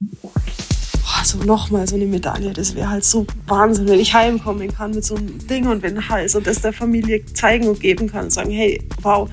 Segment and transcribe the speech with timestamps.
[0.00, 4.92] Boah, so nochmal so eine Medaille, das wäre halt so Wahnsinn, wenn ich heimkommen kann
[4.92, 8.24] mit so einem Ding und den Hals und das der Familie zeigen und geben kann
[8.24, 9.28] und sagen, hey, wow.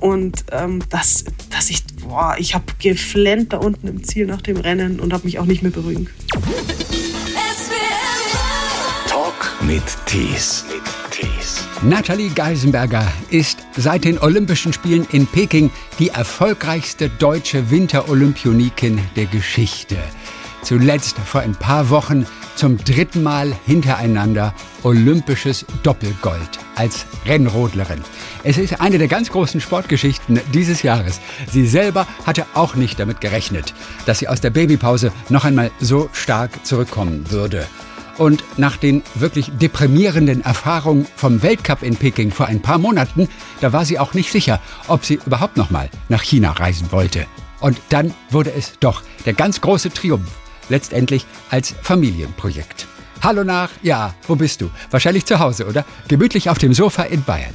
[0.00, 4.56] Und ähm, das, dass ich, boah, ich habe geflennt da unten im Ziel nach dem
[4.56, 6.18] Rennen und habe mich auch nicht mehr beruhigen können.
[9.08, 10.64] Talk mit Tees.
[11.82, 15.70] Nathalie Geisenberger ist seit den Olympischen Spielen in Peking
[16.00, 19.96] die erfolgreichste deutsche Winterolympionikin der Geschichte.
[20.62, 28.02] Zuletzt vor ein paar Wochen zum dritten Mal hintereinander olympisches Doppelgold als Rennrodlerin.
[28.42, 31.20] Es ist eine der ganz großen Sportgeschichten dieses Jahres.
[31.48, 33.72] Sie selber hatte auch nicht damit gerechnet,
[34.04, 37.68] dass sie aus der Babypause noch einmal so stark zurückkommen würde.
[38.18, 43.28] Und nach den wirklich deprimierenden Erfahrungen vom Weltcup in Peking vor ein paar Monaten,
[43.60, 47.26] da war sie auch nicht sicher, ob sie überhaupt noch mal nach China reisen wollte.
[47.60, 50.28] Und dann wurde es doch der ganz große Triumph,
[50.68, 52.86] letztendlich als Familienprojekt.
[53.22, 54.70] Hallo nach, ja, wo bist du?
[54.90, 55.84] Wahrscheinlich zu Hause, oder?
[56.08, 57.54] Gemütlich auf dem Sofa in Bayern.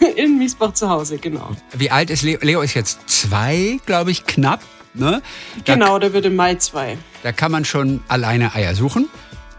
[0.16, 1.50] In Miesbach zu Hause, genau.
[1.76, 2.38] Wie alt ist Leo?
[2.42, 4.60] Leo ist jetzt zwei, glaube ich, knapp.
[4.94, 5.20] Ne?
[5.64, 6.96] Da, Genau, der wird im Mai zwei.
[7.24, 9.08] Da kann man schon alleine Eier suchen.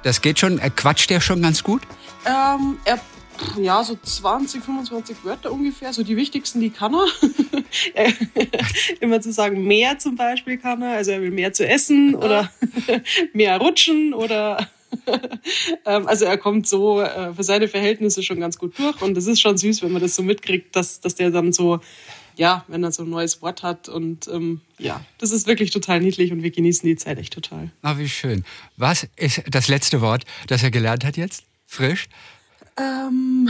[0.06, 0.60] Das geht schon.
[0.60, 1.82] Er quatscht der schon ganz gut?
[2.28, 3.00] Ähm, er,
[3.60, 7.08] ja, so 20, 25 Wörter ungefähr, so die wichtigsten, die kann er.
[7.96, 8.14] Er-
[9.00, 12.52] Immer zu sagen, mehr zum Beispiel kann er, also er will mehr zu essen oder
[13.34, 14.70] mehr rutschen oder
[15.86, 19.26] ähm, also er kommt so äh, für seine Verhältnisse schon ganz gut durch und es
[19.26, 21.80] ist schon süß, wenn man das so mitkriegt, dass, dass der dann so,
[22.38, 26.00] ja, wenn er so ein neues Wort hat und ähm, ja, das ist wirklich total
[26.02, 27.72] niedlich und wir genießen die Zeit echt total.
[27.82, 28.44] Ah, wie schön.
[28.78, 31.44] Was ist das letzte Wort, das er gelernt hat jetzt?
[31.66, 32.08] Frisch?
[32.78, 33.50] Ähm,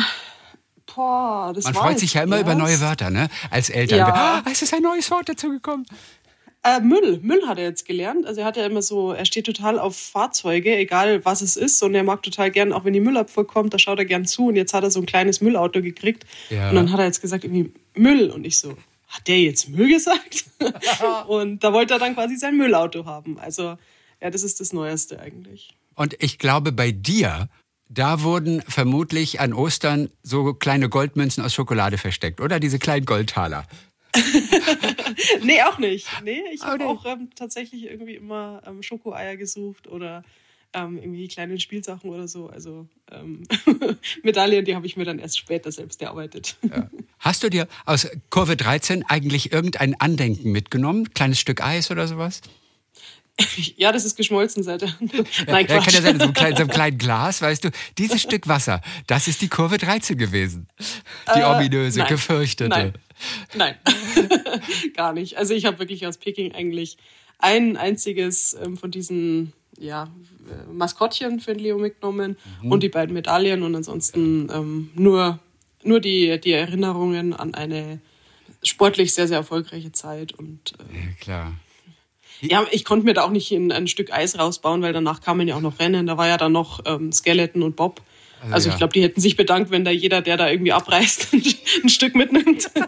[0.94, 2.60] boah, das Man freut sich ja immer über erst.
[2.60, 3.30] neue Wörter, ne?
[3.50, 4.00] Als Eltern.
[4.00, 4.44] Ja.
[4.46, 5.86] Ah, es ist ein neues Wort dazugekommen.
[6.64, 8.26] Äh, Müll, Müll hat er jetzt gelernt.
[8.26, 11.84] Also er hat ja immer so, er steht total auf Fahrzeuge, egal was es ist.
[11.84, 14.48] Und er mag total gern, auch wenn die Müllabfuhr kommt, da schaut er gern zu.
[14.48, 16.26] Und jetzt hat er so ein kleines Müllauto gekriegt.
[16.50, 16.70] Ja.
[16.70, 18.30] Und dann hat er jetzt gesagt, irgendwie Müll.
[18.30, 20.46] Und ich so, hat der jetzt Müll gesagt?
[21.28, 23.40] und da wollte er dann quasi sein Müllauto haben.
[23.40, 23.78] Also
[24.22, 25.76] ja, das ist das Neueste eigentlich.
[25.96, 27.50] Und ich glaube, bei dir,
[27.90, 32.60] da wurden vermutlich an Ostern so kleine Goldmünzen aus Schokolade versteckt, oder?
[32.60, 33.66] Diese kleinen Goldtaler.
[35.42, 36.08] Nee, auch nicht.
[36.24, 36.84] Nee, ich habe nee.
[36.84, 40.24] auch ähm, tatsächlich irgendwie immer ähm, Schokoeier gesucht oder
[40.76, 42.48] ähm, irgendwie kleine Spielsachen oder so.
[42.50, 43.44] Also ähm,
[44.24, 46.58] Medaillen, die habe ich mir dann erst später selbst erarbeitet.
[47.20, 51.14] Hast du dir aus Kurve 13 eigentlich irgendein Andenken mitgenommen?
[51.14, 52.42] Kleines Stück Eis oder sowas?
[53.76, 54.96] Ja, das ist geschmolzen seit er.
[55.02, 55.86] Nein, Ja, Quatsch.
[55.86, 58.82] kann ja sein, so ein klein- so einem kleinen Glas, weißt du, dieses Stück Wasser,
[59.08, 60.68] das ist die Kurve 13 gewesen.
[61.36, 62.12] Die ominöse, Äh, nein.
[62.14, 62.70] gefürchtete.
[62.70, 62.94] Nein,
[63.54, 63.76] nein.
[64.96, 65.38] gar nicht.
[65.38, 66.96] Also ich habe wirklich aus Peking eigentlich
[67.40, 70.04] ein einziges ähm, von diesen ja,
[70.50, 72.72] äh, Maskottchen für den Leo mitgenommen Mhm.
[72.72, 75.40] und die beiden Medaillen und ansonsten ähm, nur,
[75.84, 78.00] nur die, die Erinnerungen an eine
[78.64, 80.34] sportlich sehr, sehr erfolgreiche Zeit.
[80.34, 81.54] Und äh, Ja, klar.
[82.42, 85.48] ja, ich konnte mir da auch nicht ein, ein Stück Eis rausbauen, weil danach kamen
[85.48, 86.08] ja auch noch Rennen.
[86.08, 88.02] Da war ja dann noch ähm, Skeleton und Bob.
[88.52, 88.74] Also, ja.
[88.74, 91.44] ich glaube, die hätten sich bedankt, wenn da jeder, der da irgendwie abreißt, ein,
[91.84, 92.70] ein Stück mitnimmt.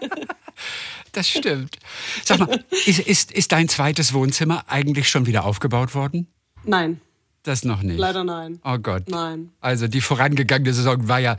[1.14, 1.78] Das stimmt.
[2.24, 6.28] Sag mal, ist, ist, ist dein zweites Wohnzimmer eigentlich schon wieder aufgebaut worden?
[6.68, 7.00] Nein,
[7.44, 7.98] Das noch nicht.
[7.98, 8.60] leider nein.
[8.64, 9.10] Oh Gott.
[9.10, 9.50] Nein.
[9.62, 11.38] Also die vorangegangene Saison war ja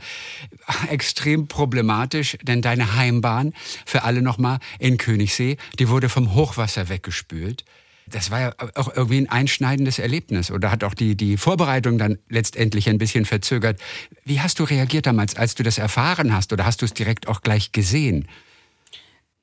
[0.89, 3.53] extrem problematisch, denn deine Heimbahn,
[3.85, 7.63] für alle nochmal, in Königssee, die wurde vom Hochwasser weggespült.
[8.07, 12.17] Das war ja auch irgendwie ein einschneidendes Erlebnis oder hat auch die, die Vorbereitung dann
[12.27, 13.79] letztendlich ein bisschen verzögert.
[14.25, 17.27] Wie hast du reagiert damals, als du das erfahren hast oder hast du es direkt
[17.27, 18.27] auch gleich gesehen?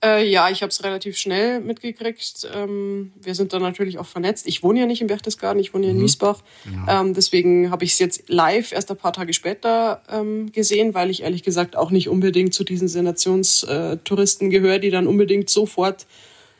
[0.04, 2.46] Äh, ja, ich habe es relativ schnell mitgekriegt.
[2.54, 4.46] Ähm, wir sind da natürlich auch vernetzt.
[4.46, 6.42] Ich wohne ja nicht in Berchtesgaden, ich wohne ja in Miesbach.
[6.88, 11.08] Ähm, deswegen habe ich es jetzt live erst ein paar Tage später ähm, gesehen, weil
[11.08, 16.06] ich ehrlich gesagt auch nicht unbedingt zu diesen Sensationstouristen gehöre, die dann unbedingt sofort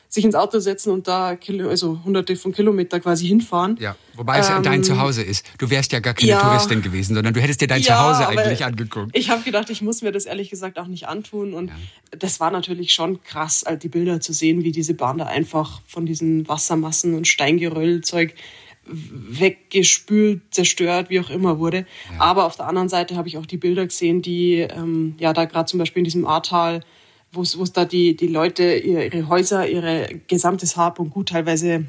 [0.09, 3.77] sich ins Auto setzen und da Kilo, also hunderte von Kilometer quasi hinfahren.
[3.79, 5.45] Ja, wobei es ja Ähm, dein Zuhause ist.
[5.57, 6.41] Du wärst ja gar keine ja.
[6.41, 9.11] Touristin gewesen, sondern du hättest dir dein Ja, Zuhause eigentlich angeguckt.
[9.13, 11.53] Ich habe gedacht, ich muss mir das ehrlich gesagt auch nicht antun.
[11.53, 11.71] Und
[12.11, 15.81] das war natürlich schon krass, all die Bilder zu sehen, wie diese Bahn da einfach
[15.87, 18.33] von diesen Wassermassen und Steingeröllzeug
[18.89, 21.85] weggespült, zerstört, wie auch immer wurde.
[22.19, 25.45] Aber auf der anderen Seite habe ich auch die Bilder gesehen, die ähm, ja da
[25.45, 26.81] gerade zum Beispiel in diesem Ahrtal,
[27.31, 31.85] wo es da die, die Leute ihre, Häuser, ihre gesamtes Hab und Gut teilweise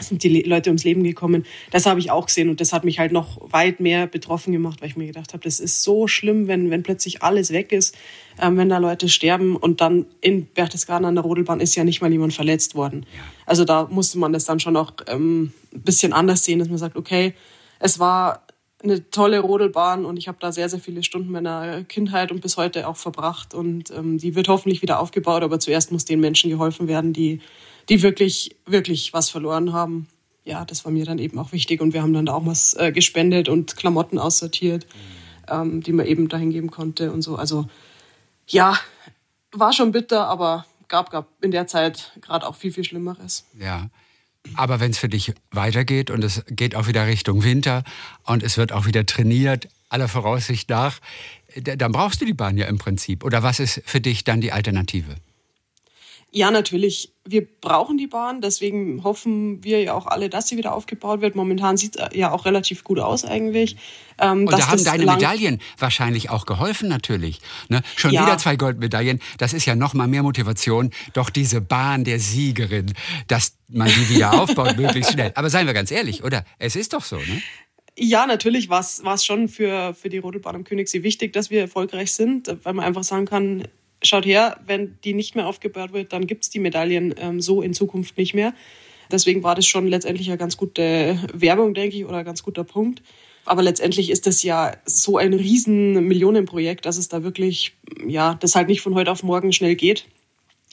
[0.00, 1.44] sind die Leute ums Leben gekommen.
[1.70, 4.80] Das habe ich auch gesehen und das hat mich halt noch weit mehr betroffen gemacht,
[4.80, 7.96] weil ich mir gedacht habe, das ist so schlimm, wenn, wenn plötzlich alles weg ist,
[8.40, 12.00] ähm, wenn da Leute sterben und dann in Berchtesgaden an der Rodelbahn ist ja nicht
[12.00, 13.04] mal jemand verletzt worden.
[13.44, 16.78] Also da musste man das dann schon auch ähm, ein bisschen anders sehen, dass man
[16.78, 17.34] sagt, okay,
[17.78, 18.46] es war
[18.82, 22.56] eine tolle Rodelbahn und ich habe da sehr, sehr viele Stunden meiner Kindheit und bis
[22.56, 26.50] heute auch verbracht und ähm, die wird hoffentlich wieder aufgebaut, aber zuerst muss den Menschen
[26.50, 27.40] geholfen werden, die
[27.88, 30.08] die wirklich, wirklich was verloren haben.
[30.44, 32.74] Ja, das war mir dann eben auch wichtig und wir haben dann da auch was
[32.74, 35.52] äh, gespendet und Klamotten aussortiert, mhm.
[35.52, 37.36] ähm, die man eben dahin geben konnte und so.
[37.36, 37.66] Also
[38.48, 38.76] ja,
[39.52, 43.46] war schon bitter, aber gab, gab in der Zeit gerade auch viel, viel Schlimmeres.
[43.58, 43.88] Ja.
[44.54, 47.84] Aber wenn es für dich weitergeht und es geht auch wieder Richtung Winter
[48.24, 50.98] und es wird auch wieder trainiert, aller Voraussicht nach,
[51.62, 53.24] dann brauchst du die Bahn ja im Prinzip.
[53.24, 55.16] Oder was ist für dich dann die Alternative?
[56.34, 57.12] Ja, natürlich.
[57.24, 61.36] Wir brauchen die Bahn, deswegen hoffen wir ja auch alle, dass sie wieder aufgebaut wird.
[61.36, 63.76] Momentan sieht es ja auch relativ gut aus eigentlich.
[64.18, 67.40] Ähm, Und da haben deine Medaillen wahrscheinlich auch geholfen natürlich.
[67.68, 67.82] Ne?
[67.96, 68.22] Schon ja.
[68.22, 69.20] wieder zwei Goldmedaillen.
[69.36, 70.90] Das ist ja noch mal mehr Motivation.
[71.12, 72.94] Doch diese Bahn der Siegerin,
[73.28, 75.32] dass man die wieder aufbaut, möglichst schnell.
[75.34, 76.46] Aber seien wir ganz ehrlich, oder?
[76.58, 77.42] Es ist doch so, ne?
[77.98, 82.12] Ja, natürlich war es schon für, für die Rodelbahn am Königssee wichtig, dass wir erfolgreich
[82.12, 83.68] sind, weil man einfach sagen kann,
[84.02, 87.62] schaut her, wenn die nicht mehr aufgebaut wird, dann gibt es die Medaillen ähm, so
[87.62, 88.54] in Zukunft nicht mehr.
[89.10, 92.64] Deswegen war das schon letztendlich eine ganz gute Werbung, denke ich, oder ein ganz guter
[92.64, 93.02] Punkt.
[93.44, 97.74] Aber letztendlich ist das ja so ein riesen Millionenprojekt, dass es da wirklich,
[98.06, 100.06] ja, das halt nicht von heute auf morgen schnell geht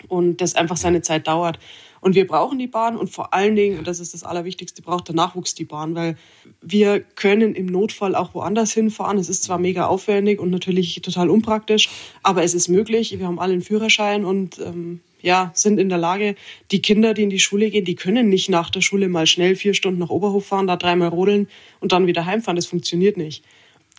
[0.08, 1.60] und das einfach seine Zeit dauert.
[2.02, 5.08] Und wir brauchen die Bahn und vor allen Dingen, und das ist das Allerwichtigste, braucht
[5.08, 6.18] der Nachwuchs die Bahn, weil
[6.62, 9.18] wir können im Notfall auch woanders hinfahren.
[9.18, 11.90] Es ist zwar mega aufwendig und natürlich total unpraktisch,
[12.24, 13.18] aber es ist möglich.
[13.18, 16.36] Wir haben alle einen Führerschein und ähm, ja, sind in der Lage,
[16.72, 19.56] die Kinder, die in die Schule gehen, die können nicht nach der Schule mal schnell
[19.56, 21.48] vier Stunden nach Oberhof fahren, da dreimal rodeln
[21.80, 22.56] und dann wieder heimfahren.
[22.56, 23.44] Das funktioniert nicht.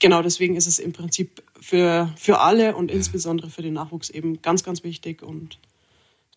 [0.01, 4.41] Genau, deswegen ist es im Prinzip für, für alle und insbesondere für den Nachwuchs eben
[4.41, 5.59] ganz, ganz wichtig und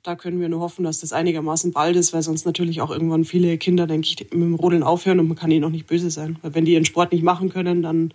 [0.03, 3.23] da können wir nur hoffen, dass das einigermaßen bald ist, weil sonst natürlich auch irgendwann
[3.23, 6.11] viele Kinder, denke ich, mit dem Rodeln aufhören und man kann ihnen auch nicht böse
[6.11, 6.38] sein.
[6.41, 8.13] Weil wenn die ihren Sport nicht machen können, dann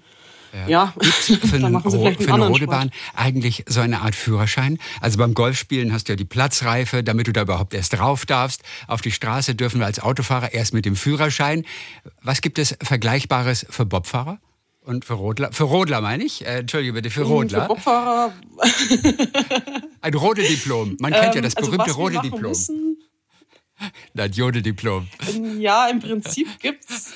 [0.52, 3.14] ja, ja für machen sie vielleicht einen für eine Rodelbahn Sport.
[3.14, 4.78] eigentlich so eine Art Führerschein.
[5.00, 8.62] Also beim Golfspielen hast du ja die Platzreife, damit du da überhaupt erst drauf darfst.
[8.86, 11.64] Auf die Straße dürfen wir als Autofahrer erst mit dem Führerschein.
[12.22, 14.38] Was gibt es Vergleichbares für Bobfahrer?
[14.88, 17.60] Und für Rodler, für Rodler meine ich, äh, entschuldige bitte, für Rodler.
[17.60, 18.32] Für Bobfahrer.
[20.00, 20.96] Ein Rodeldiplom.
[20.98, 22.54] Man kennt ja das ähm, also berühmte also Rodeldiplom.
[24.14, 25.08] Nein, Jodeldiplom.
[25.28, 27.12] Ähm, ja, im Prinzip gibt's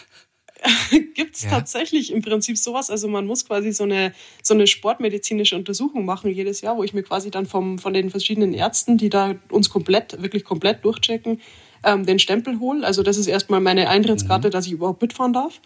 [1.14, 1.48] gibt's ja.
[1.48, 2.90] tatsächlich im Prinzip sowas.
[2.90, 6.92] Also man muss quasi so eine, so eine sportmedizinische Untersuchung machen jedes Jahr, wo ich
[6.92, 11.40] mir quasi dann vom, von den verschiedenen Ärzten, die da uns komplett, wirklich komplett durchchecken,
[11.84, 12.86] ähm, den Stempel hole.
[12.86, 14.52] Also das ist erstmal meine Eintrittskarte, mhm.
[14.52, 15.62] dass ich überhaupt mitfahren darf.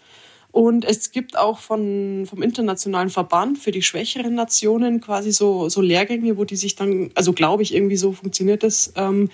[0.57, 5.81] Und es gibt auch von, vom Internationalen Verband für die schwächeren Nationen quasi so, so
[5.81, 9.29] Lehrgänge, wo die sich dann, also glaube ich, irgendwie so funktioniert das, ähm,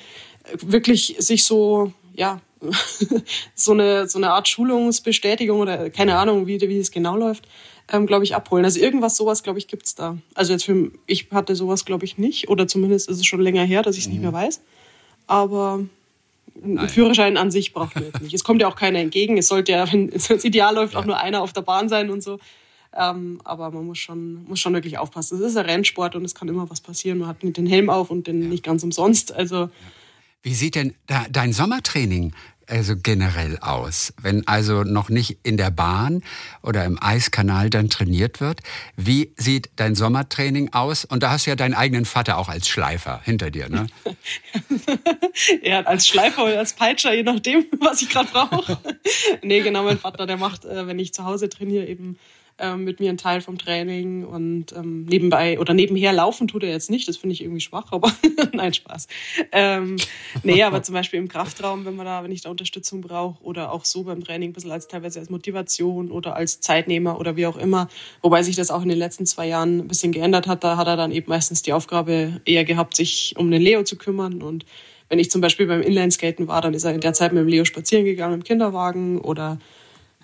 [0.57, 2.41] wirklich sich so, ja,
[3.55, 7.47] so, eine, so eine Art Schulungsbestätigung oder keine Ahnung, wie, wie es genau läuft,
[7.89, 8.65] ähm, glaube ich, abholen.
[8.65, 10.17] Also irgendwas sowas, glaube ich, gibt es da.
[10.33, 12.49] Also jetzt für, ich hatte sowas, glaube ich, nicht.
[12.49, 14.15] Oder zumindest ist es schon länger her, dass ich es mhm.
[14.15, 14.59] nicht mehr weiß.
[15.27, 15.85] Aber
[16.63, 18.33] einen Führerschein an sich braucht man jetzt nicht.
[18.33, 19.37] Es kommt ja auch keiner entgegen.
[19.37, 20.99] Es sollte ja, wenn es ideal läuft, ja.
[20.99, 22.39] auch nur einer auf der Bahn sein und so.
[22.95, 25.39] Ähm, aber man muss schon, muss schon wirklich aufpassen.
[25.39, 27.19] Es ist ein Rennsport und es kann immer was passieren.
[27.19, 28.47] Man hat nicht den Helm auf und den ja.
[28.49, 29.33] nicht ganz umsonst.
[29.33, 29.69] Also.
[30.43, 30.93] Wie sieht denn
[31.31, 32.33] dein Sommertraining
[32.73, 34.13] also generell aus?
[34.19, 36.23] Wenn also noch nicht in der Bahn
[36.63, 38.61] oder im Eiskanal dann trainiert wird,
[38.97, 41.05] wie sieht dein Sommertraining aus?
[41.05, 43.85] Und da hast du ja deinen eigenen Vater auch als Schleifer hinter dir, ne?
[45.61, 48.79] ja, als Schleifer oder als Peitscher, je nachdem, was ich gerade brauche.
[49.43, 52.17] nee, genau, mein Vater, der macht, äh, wenn ich zu Hause trainiere, eben
[52.59, 56.69] ähm, mit mir ein Teil vom Training und ähm, nebenbei oder nebenher laufen tut er
[56.69, 58.11] jetzt nicht, das finde ich irgendwie schwach, aber
[58.53, 59.07] nein, Spaß.
[59.51, 59.97] Ähm,
[60.43, 63.71] nee, aber zum Beispiel im Kraftraum, wenn man da, wenn ich da Unterstützung brauche oder
[63.71, 67.47] auch so beim Training ein bisschen als teilweise als Motivation oder als Zeitnehmer oder wie
[67.47, 67.87] auch immer,
[68.21, 70.87] wobei sich das auch in den letzten zwei Jahren ein bisschen geändert hat, da hat
[70.87, 74.65] er dann eben meistens die Aufgabe eher gehabt, sich um den Leo zu kümmern und
[75.09, 77.47] wenn ich zum Beispiel beim Inlineskaten war, dann ist er in der Zeit mit dem
[77.47, 79.59] Leo spazieren gegangen im Kinderwagen oder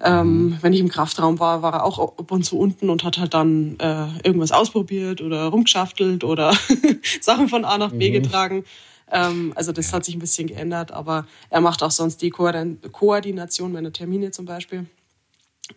[0.02, 3.18] ähm, wenn ich im Kraftraum war, war er auch ab und zu unten und hat
[3.18, 6.56] halt dann äh, irgendwas ausprobiert oder rumgeschaftelt oder
[7.22, 8.14] Sachen von A nach B mhm.
[8.14, 8.64] getragen.
[9.12, 13.74] Ähm, also das hat sich ein bisschen geändert, aber er macht auch sonst die Koordination
[13.74, 14.86] meiner Termine zum Beispiel.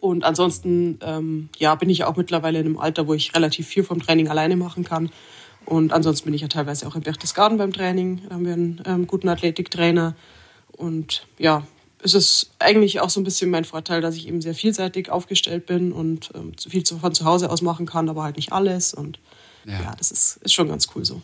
[0.01, 3.85] Und ansonsten ähm, ja, bin ich auch mittlerweile in einem Alter, wo ich relativ viel
[3.85, 5.11] vom Training alleine machen kann.
[5.65, 8.23] Und ansonsten bin ich ja teilweise auch in Berchtesgaden beim Training.
[8.29, 10.15] Da haben wir einen ähm, guten Athletiktrainer.
[10.77, 11.65] Und ja,
[12.03, 15.67] ist es eigentlich auch so ein bisschen mein Vorteil, dass ich eben sehr vielseitig aufgestellt
[15.67, 18.93] bin und ähm, viel von zu Hause aus machen kann, aber halt nicht alles.
[18.93, 19.19] Und
[19.65, 21.23] ja, ja das ist, ist schon ganz cool so.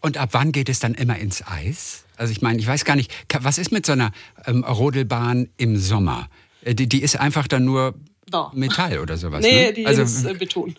[0.00, 2.04] Und ab wann geht es dann immer ins Eis?
[2.16, 4.12] Also ich meine, ich weiß gar nicht, was ist mit so einer
[4.46, 6.28] ähm, Rodelbahn im Sommer?
[6.62, 7.94] Äh, die, die ist einfach dann nur
[8.28, 8.50] da.
[8.54, 9.42] Metall oder sowas.
[9.42, 9.72] Nee, ne?
[9.72, 10.74] die also, ist äh, Beton.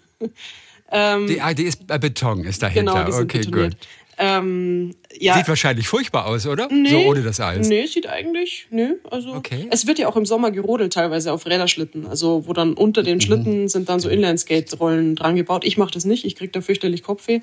[0.92, 2.94] ähm, die, ah, die ist äh, Beton, ist dahinter.
[2.94, 3.80] Genau, die sind okay, betoniert.
[3.80, 3.88] gut.
[4.18, 5.36] Ähm, ja.
[5.36, 6.68] Sieht wahrscheinlich furchtbar aus, oder?
[6.72, 7.68] Nee, so ohne das Eis.
[7.68, 8.96] Nee, sieht eigentlich, nö.
[9.10, 9.68] Also, okay.
[9.72, 12.06] Es wird ja auch im Sommer gerodelt, teilweise auf Räderschlitten.
[12.06, 13.22] Also, wo dann unter den mhm.
[13.22, 15.66] Schlitten sind dann so Inline-Skate-Rollen dran gebaut.
[15.66, 17.42] Ich mache das nicht, ich kriege da fürchterlich Kopfweh.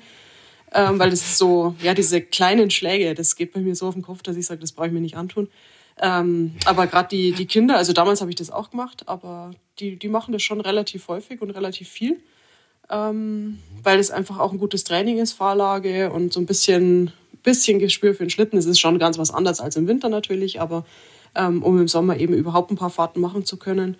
[0.73, 3.93] Ähm, weil das ist so, ja, diese kleinen Schläge, das geht bei mir so auf
[3.93, 5.49] den Kopf, dass ich sage, das brauche ich mir nicht antun.
[6.01, 9.97] Ähm, aber gerade die, die Kinder, also damals habe ich das auch gemacht, aber die,
[9.97, 12.21] die machen das schon relativ häufig und relativ viel,
[12.91, 17.11] ähm, weil es einfach auch ein gutes Training ist, Fahrlage und so ein bisschen,
[17.43, 18.57] bisschen Gespür für den Schlitten.
[18.57, 20.85] Es ist schon ganz was anderes als im Winter natürlich, aber
[21.35, 23.95] ähm, um im Sommer eben überhaupt ein paar Fahrten machen zu können,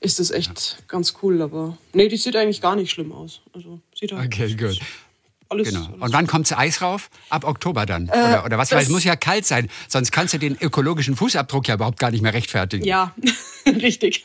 [0.00, 0.84] ist das echt ja.
[0.86, 1.42] ganz cool.
[1.42, 3.40] Aber nee, die sieht eigentlich gar nicht schlimm aus.
[3.52, 4.78] Also sieht halt okay, gut.
[5.50, 5.86] Alles, genau.
[5.86, 7.10] Alles und wann kommt das Eis rauf?
[7.30, 8.08] Ab Oktober dann?
[8.08, 8.70] Äh, oder, oder was?
[8.70, 12.10] Weil es muss ja kalt sein, sonst kannst du den ökologischen Fußabdruck ja überhaupt gar
[12.10, 12.84] nicht mehr rechtfertigen.
[12.84, 13.14] Ja,
[13.66, 14.22] richtig.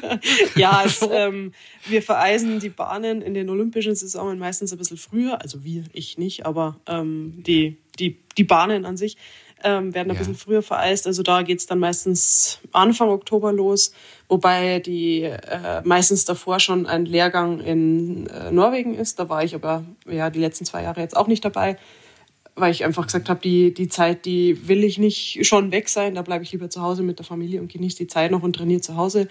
[0.54, 1.52] ja, es, ähm,
[1.86, 5.40] wir vereisen die Bahnen in den olympischen Saisonen meistens ein bisschen früher.
[5.40, 9.16] Also wir, ich nicht, aber ähm, die, die, die Bahnen an sich
[9.62, 10.18] ähm, werden ein ja.
[10.18, 11.06] bisschen früher vereist.
[11.06, 13.92] Also da geht es dann meistens Anfang Oktober los,
[14.30, 19.18] wobei die äh, meistens davor schon ein Lehrgang in äh, Norwegen ist.
[19.18, 21.76] Da war ich aber ja die letzten zwei Jahre jetzt auch nicht dabei,
[22.54, 26.14] weil ich einfach gesagt habe, die, die Zeit, die will ich nicht schon weg sein.
[26.14, 28.54] Da bleibe ich lieber zu Hause mit der Familie und genieße die Zeit noch und
[28.54, 29.28] trainiere zu Hause.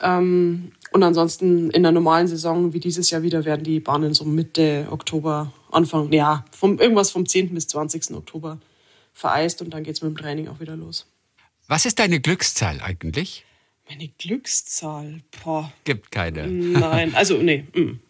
[0.00, 4.24] Ähm, und ansonsten in der normalen Saison, wie dieses Jahr wieder, werden die Bahnen so
[4.24, 7.52] Mitte Oktober, Anfang, ja, vom, irgendwas vom 10.
[7.52, 8.12] bis 20.
[8.12, 8.58] Oktober
[9.12, 11.06] vereist und dann geht es mit dem Training auch wieder los.
[11.66, 13.44] Was ist deine Glückszahl eigentlich?
[13.88, 15.20] Meine Glückszahl?
[15.42, 15.72] Boah.
[15.84, 16.46] Gibt keine.
[16.46, 17.64] Nein, also nee.
[17.74, 18.00] Mm.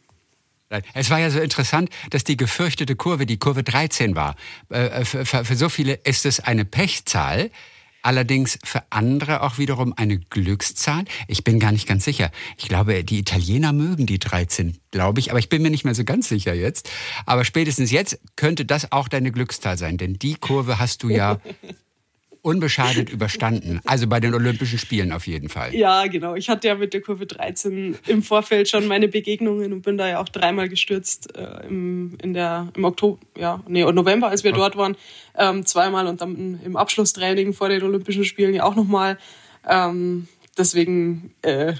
[0.93, 4.37] Es war ja so interessant, dass die gefürchtete Kurve die Kurve 13 war.
[4.69, 7.51] Äh, für, für so viele ist es eine Pechzahl.
[8.03, 11.05] Allerdings für andere auch wiederum eine Glückszahl.
[11.27, 12.31] Ich bin gar nicht ganz sicher.
[12.57, 15.95] Ich glaube, die Italiener mögen die 13, glaube ich, aber ich bin mir nicht mehr
[15.95, 16.91] so ganz sicher jetzt.
[17.27, 21.41] Aber spätestens jetzt könnte das auch deine Glückszahl sein, denn die Kurve hast du ja
[22.43, 23.81] unbeschadet überstanden.
[23.85, 25.75] Also bei den Olympischen Spielen auf jeden Fall.
[25.75, 26.35] Ja, genau.
[26.35, 30.09] Ich hatte ja mit der Kurve 13 im Vorfeld schon meine Begegnungen und bin da
[30.09, 34.53] ja auch dreimal gestürzt äh, im, in der, im Oktober, ja, nee, November, als wir
[34.53, 34.97] dort waren.
[35.37, 39.19] Ähm, zweimal und dann im Abschlusstraining vor den Olympischen Spielen ja auch nochmal.
[39.69, 41.75] Ähm, deswegen, äh,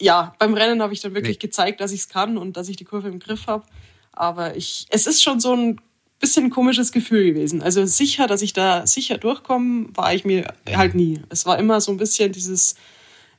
[0.00, 1.46] ja, beim Rennen habe ich dann wirklich nee.
[1.46, 3.64] gezeigt, dass ich es kann und dass ich die Kurve im Griff habe.
[4.12, 5.80] Aber ich, es ist schon so ein
[6.20, 7.62] bisschen ein komisches Gefühl gewesen.
[7.62, 11.20] Also sicher, dass ich da sicher durchkomme, war ich mir halt nie.
[11.30, 12.76] Es war immer so ein bisschen dieses,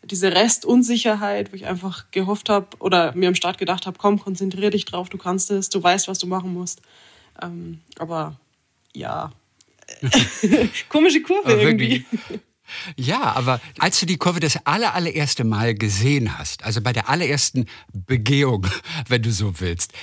[0.03, 4.71] diese Restunsicherheit, wo ich einfach gehofft habe oder mir im Start gedacht habe, komm, konzentrier
[4.71, 6.81] dich drauf, du kannst es, du weißt, was du machen musst.
[7.41, 8.39] Ähm, aber
[8.93, 9.31] ja,
[10.89, 12.05] komische Kurve irgendwie.
[12.97, 17.09] Ja, aber als du die Kurve das aller, allererste Mal gesehen hast, also bei der
[17.09, 18.67] allerersten Begehung,
[19.07, 19.93] wenn du so willst,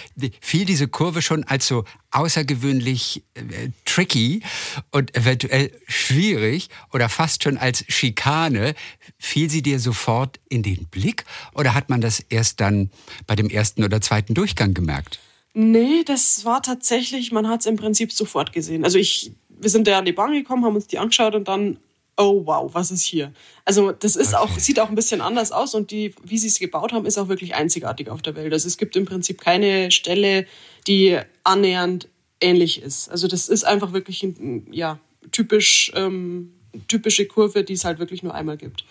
[0.41, 4.43] fiel diese Kurve schon als so außergewöhnlich äh, tricky
[4.91, 8.75] und eventuell schwierig oder fast schon als Schikane.
[9.19, 12.91] Fiel sie dir sofort in den Blick oder hat man das erst dann
[13.27, 15.21] bei dem ersten oder zweiten Durchgang gemerkt?
[15.55, 18.85] Nee, das war tatsächlich, man hat es im Prinzip sofort gesehen.
[18.85, 21.79] Also ich, wir sind da an die Bahn gekommen, haben uns die angeschaut und dann
[22.19, 23.33] oh wow, was ist hier?
[23.65, 24.43] Also das ist okay.
[24.43, 27.17] auch, sieht auch ein bisschen anders aus und die, wie sie es gebaut haben, ist
[27.17, 28.53] auch wirklich einzigartig auf der Welt.
[28.53, 30.47] Also es gibt im Prinzip keine Stelle,
[30.87, 32.09] die annähernd
[32.41, 33.09] ähnlich ist.
[33.09, 34.99] Also das ist einfach wirklich ein, ja,
[35.31, 36.53] typisch, ähm,
[36.89, 38.85] typische Kurve, die es halt wirklich nur einmal gibt.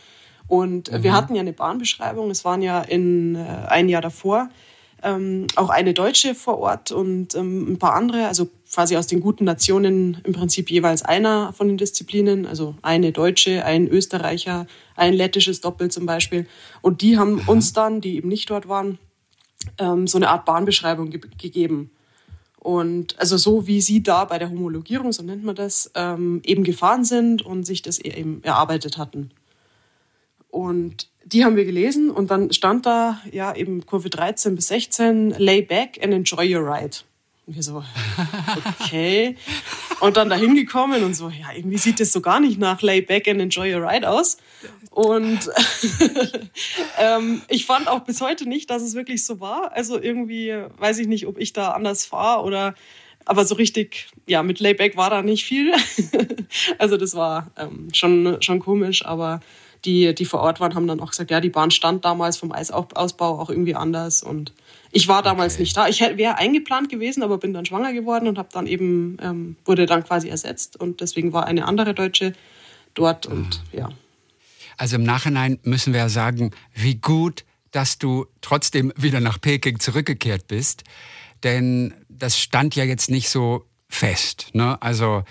[0.47, 1.03] Und mhm.
[1.03, 4.49] wir hatten ja eine Bahnbeschreibung, es waren ja in äh, ein Jahr davor
[5.03, 9.21] ähm, auch eine Deutsche vor Ort und ähm, ein paar andere, also quasi aus den
[9.21, 15.13] guten Nationen im Prinzip jeweils einer von den Disziplinen, also eine Deutsche, ein Österreicher, ein
[15.13, 16.47] lettisches Doppel zum Beispiel.
[16.81, 17.51] Und die haben Aha.
[17.51, 18.99] uns dann, die eben nicht dort waren,
[19.77, 21.91] ähm, so eine Art Bahnbeschreibung ge gegeben.
[22.59, 26.63] Und also so wie sie da bei der Homologierung, so nennt man das, ähm, eben
[26.63, 29.31] gefahren sind und sich das e-, eben erarbeitet hatten.
[30.49, 35.35] Und die haben wir gelesen und dann stand da ja eben Kurve 13 bis 16,
[35.37, 36.97] lay back and enjoy your ride.
[37.47, 37.81] Und wir so,
[38.81, 39.37] okay.
[40.01, 42.99] Und dann da hingekommen und so, ja, irgendwie sieht das so gar nicht nach lay
[42.99, 44.35] back and enjoy your ride aus.
[44.91, 45.39] Und
[46.99, 49.71] ähm, ich fand auch bis heute nicht, dass es wirklich so war.
[49.71, 52.75] Also irgendwie weiß ich nicht, ob ich da anders fahre oder
[53.23, 55.73] aber so richtig, ja, mit Layback war da nicht viel.
[56.79, 59.39] also das war ähm, schon, schon komisch, aber
[59.85, 62.51] die, die vor Ort waren, haben dann auch gesagt, ja, die Bahn stand damals vom
[62.51, 64.51] Eisausbau auch irgendwie anders und
[64.91, 65.63] ich war damals okay.
[65.63, 65.87] nicht da.
[65.87, 69.85] Ich wäre eingeplant gewesen, aber bin dann schwanger geworden und habe dann eben, ähm, wurde
[69.85, 72.33] dann quasi ersetzt und deswegen war eine andere Deutsche
[72.93, 73.77] dort und ah.
[73.77, 73.89] ja.
[74.77, 79.79] Also im Nachhinein müssen wir ja sagen, wie gut, dass du trotzdem wieder nach Peking
[79.79, 80.83] zurückgekehrt bist.
[81.43, 84.49] Denn das stand ja jetzt nicht so fest.
[84.53, 84.81] Ne?
[84.81, 85.23] Also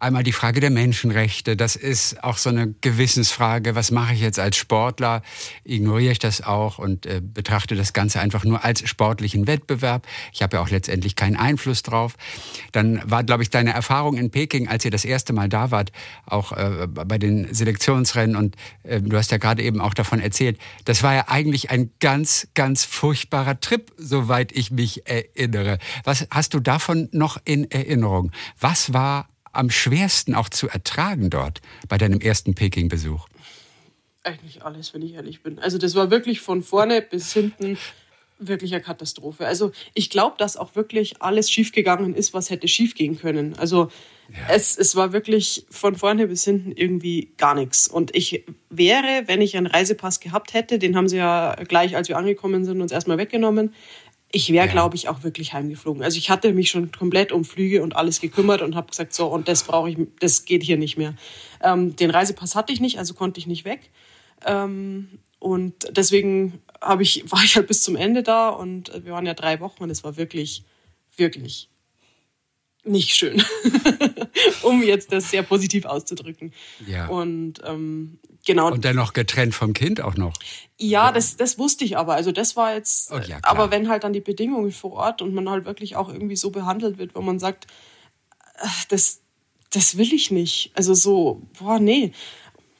[0.00, 1.56] Einmal die Frage der Menschenrechte.
[1.56, 3.74] Das ist auch so eine Gewissensfrage.
[3.74, 5.22] Was mache ich jetzt als Sportler?
[5.64, 10.06] Ignoriere ich das auch und äh, betrachte das Ganze einfach nur als sportlichen Wettbewerb?
[10.32, 12.14] Ich habe ja auch letztendlich keinen Einfluss drauf.
[12.70, 15.90] Dann war, glaube ich, deine Erfahrung in Peking, als ihr das erste Mal da wart,
[16.26, 20.58] auch äh, bei den Selektionsrennen und äh, du hast ja gerade eben auch davon erzählt,
[20.84, 25.78] das war ja eigentlich ein ganz, ganz furchtbarer Trip, soweit ich mich erinnere.
[26.04, 28.30] Was hast du davon noch in Erinnerung?
[28.60, 29.26] Was war
[29.58, 33.26] am schwersten auch zu ertragen dort bei deinem ersten Peking-Besuch?
[34.22, 35.58] Eigentlich alles, wenn ich ehrlich bin.
[35.58, 37.76] Also das war wirklich von vorne bis hinten
[38.38, 39.46] wirklich eine Katastrophe.
[39.46, 43.58] Also ich glaube, dass auch wirklich alles schiefgegangen ist, was hätte schiefgehen können.
[43.58, 43.90] Also
[44.28, 44.54] ja.
[44.54, 47.88] es, es war wirklich von vorne bis hinten irgendwie gar nichts.
[47.88, 52.08] Und ich wäre, wenn ich einen Reisepass gehabt hätte, den haben sie ja gleich, als
[52.08, 53.74] wir angekommen sind, uns erstmal weggenommen,
[54.30, 54.72] ich wäre, ja.
[54.72, 56.02] glaube ich, auch wirklich heimgeflogen.
[56.02, 59.26] Also ich hatte mich schon komplett um Flüge und alles gekümmert und habe gesagt, so,
[59.26, 61.14] und das brauche ich, das geht hier nicht mehr.
[61.62, 63.90] Ähm, den Reisepass hatte ich nicht, also konnte ich nicht weg.
[64.44, 65.08] Ähm,
[65.38, 69.34] und deswegen habe ich, war ich halt bis zum Ende da und wir waren ja
[69.34, 70.62] drei Wochen und es war wirklich,
[71.16, 71.70] wirklich
[72.84, 73.42] nicht schön,
[74.62, 76.52] um jetzt das sehr positiv auszudrücken.
[76.86, 77.08] Ja.
[77.08, 78.72] Und ähm, genau.
[78.72, 80.34] Und dennoch getrennt vom Kind auch noch.
[80.78, 82.14] Ja, Das, das wusste ich aber.
[82.14, 83.12] Also das war jetzt.
[83.12, 86.08] Oh, ja, aber wenn halt dann die Bedingungen vor Ort und man halt wirklich auch
[86.08, 87.68] irgendwie so behandelt wird, wo man sagt,
[88.88, 89.20] das,
[89.70, 90.72] das will ich nicht.
[90.74, 92.12] Also so, boah, nee.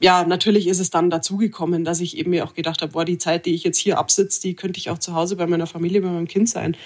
[0.01, 3.19] Ja, natürlich ist es dann dazugekommen, dass ich eben mir auch gedacht habe, boah, die
[3.19, 6.01] Zeit, die ich jetzt hier absitze, die könnte ich auch zu Hause bei meiner Familie,
[6.01, 6.77] bei meinem Kind sein.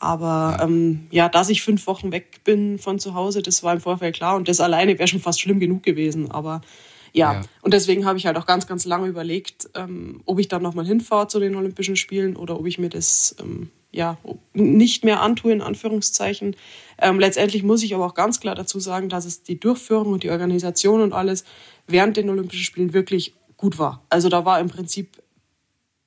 [0.00, 0.64] Aber ja.
[0.64, 4.16] Ähm, ja, dass ich fünf Wochen weg bin von zu Hause, das war im Vorfeld
[4.16, 4.34] klar.
[4.36, 6.30] Und das alleine wäre schon fast schlimm genug gewesen.
[6.30, 6.62] Aber
[7.14, 7.40] ja, ja.
[7.62, 10.84] und deswegen habe ich halt auch ganz, ganz lange überlegt, ähm, ob ich dann nochmal
[10.84, 14.18] hinfahre zu den Olympischen Spielen oder ob ich mir das ähm, ja
[14.52, 16.56] nicht mehr antue, in Anführungszeichen.
[16.98, 20.24] Ähm, letztendlich muss ich aber auch ganz klar dazu sagen, dass es die Durchführung und
[20.24, 21.44] die Organisation und alles
[21.86, 24.02] während den Olympischen Spielen wirklich gut war.
[24.10, 25.22] Also da war im Prinzip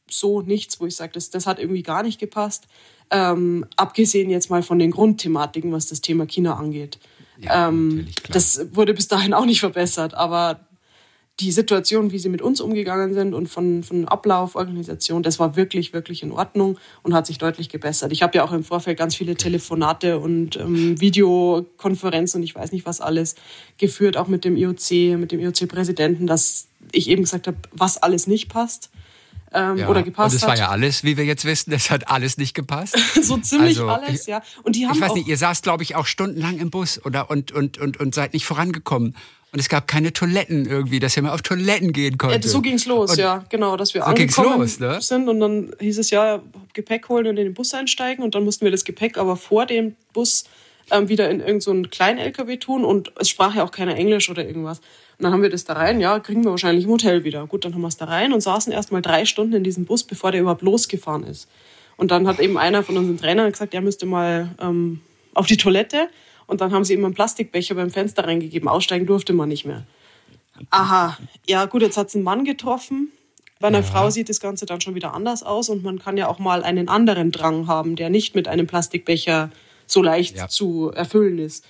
[0.10, 2.68] so nichts, wo ich sage, das, das hat irgendwie gar nicht gepasst.
[3.12, 7.00] Ähm, abgesehen jetzt mal von den Grundthematiken, was das Thema China angeht.
[7.40, 10.67] Ja, ähm, das wurde bis dahin auch nicht verbessert, aber
[11.40, 15.56] die Situation, wie sie mit uns umgegangen sind und von, von Ablauf, Organisation, das war
[15.56, 18.12] wirklich, wirklich in Ordnung und hat sich deutlich gebessert.
[18.12, 22.72] Ich habe ja auch im Vorfeld ganz viele Telefonate und ähm, Videokonferenzen und ich weiß
[22.72, 23.36] nicht was alles
[23.78, 28.26] geführt, auch mit dem IOC, mit dem IOC-Präsidenten, dass ich eben gesagt habe, was alles
[28.26, 28.90] nicht passt
[29.54, 30.34] ähm, ja, oder gepasst hat.
[30.34, 32.98] Und es war ja alles, wie wir jetzt wissen, es hat alles nicht gepasst.
[33.22, 34.42] so ziemlich also, alles, ja.
[34.64, 37.30] Und die haben ich weiß nicht, ihr saßt, glaube ich, auch stundenlang im Bus oder
[37.30, 39.16] und, und, und, und seid nicht vorangekommen.
[39.58, 42.46] Und es gab keine Toiletten irgendwie, dass ihr mal auf Toiletten gehen konntet.
[42.46, 45.02] Ja, so ging's los, und ja, genau, dass wir so angekommen los, ne?
[45.02, 46.44] sind und dann hieß es ja,
[46.74, 49.66] Gepäck holen und in den Bus einsteigen und dann mussten wir das Gepäck aber vor
[49.66, 50.44] dem Bus
[50.92, 54.30] ähm, wieder in irgendeinen so kleinen LKW tun und es sprach ja auch keiner Englisch
[54.30, 54.78] oder irgendwas.
[54.78, 57.48] Und dann haben wir das da rein, ja, kriegen wir wahrscheinlich im Hotel wieder.
[57.48, 59.86] Gut, dann haben wir es da rein und saßen erst mal drei Stunden in diesem
[59.86, 61.50] Bus, bevor der überhaupt losgefahren ist.
[61.96, 65.02] Und dann hat eben einer von unseren Trainern gesagt, er müsste mal ähm,
[65.34, 66.10] auf die Toilette.
[66.48, 68.68] Und dann haben sie ihm einen Plastikbecher beim Fenster reingegeben.
[68.68, 69.86] Aussteigen durfte man nicht mehr.
[70.72, 73.12] Aha, ja gut, jetzt hat es einen Mann getroffen.
[73.60, 73.84] Bei einer ja.
[73.84, 76.64] Frau sieht das Ganze dann schon wieder anders aus und man kann ja auch mal
[76.64, 79.52] einen anderen Drang haben, der nicht mit einem Plastikbecher
[79.88, 80.48] so leicht ja.
[80.48, 81.66] zu erfüllen ist.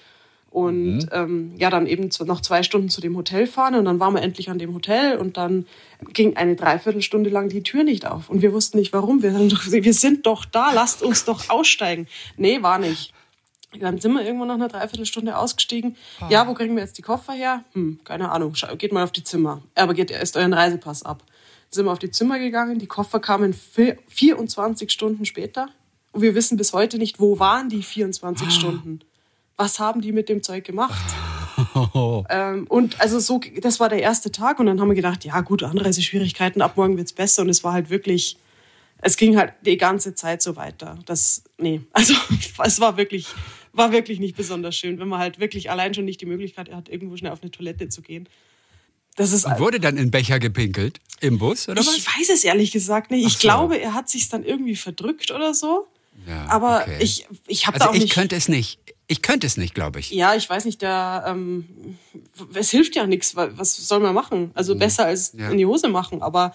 [0.50, 1.10] Und mhm.
[1.12, 4.22] ähm, ja, dann eben noch zwei Stunden zu dem Hotel fahren und dann waren wir
[4.22, 5.66] endlich an dem Hotel und dann
[6.14, 8.30] ging eine Dreiviertelstunde lang die Tür nicht auf.
[8.30, 9.22] Und wir wussten nicht warum.
[9.22, 12.08] Wir, wir sind doch da, lasst uns doch aussteigen.
[12.38, 13.14] Nee, war nicht.
[13.80, 15.96] Dann sind wir irgendwann nach einer Dreiviertelstunde ausgestiegen.
[16.20, 16.28] Ah.
[16.30, 17.64] Ja, wo kriegen wir jetzt die Koffer her?
[17.74, 18.54] Hm, keine Ahnung.
[18.78, 19.62] Geht mal auf die Zimmer.
[19.76, 21.24] Aber geht erst euren Reisepass ab.
[21.26, 21.36] Dann
[21.72, 22.80] sind wir auf die Zimmer gegangen.
[22.80, 25.68] Die Koffer kamen 24 Stunden später.
[26.12, 28.52] Und wir wissen bis heute nicht, wo waren die 24 ah.
[28.52, 29.02] Stunden
[29.58, 31.04] was haben die mit dem Zeug gemacht?
[32.30, 35.42] ähm, und also so, das war der erste Tag und dann haben wir gedacht, ja
[35.42, 38.38] gut, Anreiseschwierigkeiten, ab morgen wird es besser und es war halt wirklich,
[39.02, 41.00] es ging halt die ganze Zeit so weiter.
[41.08, 42.14] Das, nee, also
[42.64, 43.28] es war wirklich,
[43.78, 46.90] war wirklich nicht besonders schön, wenn man halt wirklich allein schon nicht die Möglichkeit hat,
[46.90, 48.28] irgendwo schnell auf eine Toilette zu gehen.
[49.16, 51.98] Das ist und wurde dann in Becher gepinkelt im Bus oder ich was?
[51.98, 53.26] Ich weiß es ehrlich gesagt nicht.
[53.26, 53.40] Ich so.
[53.40, 55.88] glaube, er hat sich dann irgendwie verdrückt oder so.
[56.28, 56.98] Ja, Aber okay.
[57.00, 58.14] ich, ich habe also da auch ich nicht.
[58.14, 58.80] könnte es nicht.
[59.08, 60.12] Ich könnte es nicht, glaube ich.
[60.12, 61.98] Ja, ich weiß nicht, da, ähm,
[62.54, 63.36] es hilft ja nichts.
[63.36, 64.52] Was soll man machen?
[64.54, 64.80] Also mhm.
[64.80, 65.50] besser als ja.
[65.50, 66.22] in die Hose machen.
[66.22, 66.54] Aber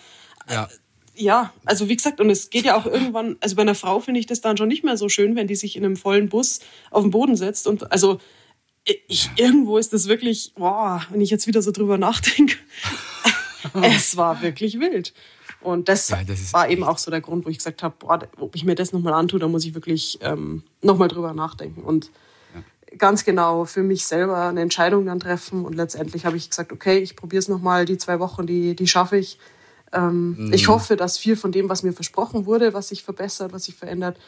[0.51, 0.69] ja.
[1.15, 4.21] Ja, also wie gesagt, und es geht ja auch irgendwann, also bei einer Frau finde
[4.21, 6.61] ich das dann schon nicht mehr so schön, wenn die sich in einem vollen Bus
[6.91, 7.67] auf den Boden setzt.
[7.67, 8.19] Und also
[8.85, 12.57] ich, irgendwo ist das wirklich, boah, wenn ich jetzt wieder so drüber nachdenke,
[13.83, 15.13] es war wirklich wild.
[15.61, 18.19] Und das, ja, das war eben auch so der Grund, wo ich gesagt habe, boah,
[18.39, 21.83] ob ich mir das nochmal antue, da muss ich wirklich ähm, nochmal drüber nachdenken.
[21.83, 22.11] Und
[22.55, 22.97] ja.
[22.97, 25.65] ganz genau für mich selber eine Entscheidung dann treffen.
[25.65, 28.89] Und letztendlich habe ich gesagt, okay, ich probiere es nochmal, die zwei Wochen, die, die
[28.89, 29.39] schaffe ich.
[29.93, 30.53] Ähm, mhm.
[30.53, 33.75] Ich hoffe, dass viel von dem, was mir versprochen wurde, was sich verbessert, was sich
[33.75, 34.19] verändert,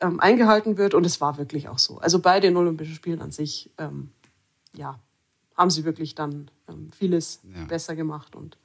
[0.00, 0.94] ähm, eingehalten wird.
[0.94, 1.98] Und es war wirklich auch so.
[1.98, 4.10] Also bei den Olympischen Spielen an sich, ähm,
[4.74, 4.98] ja,
[5.56, 7.64] haben sie wirklich dann ähm, vieles ja.
[7.64, 8.34] besser gemacht.
[8.34, 8.56] Und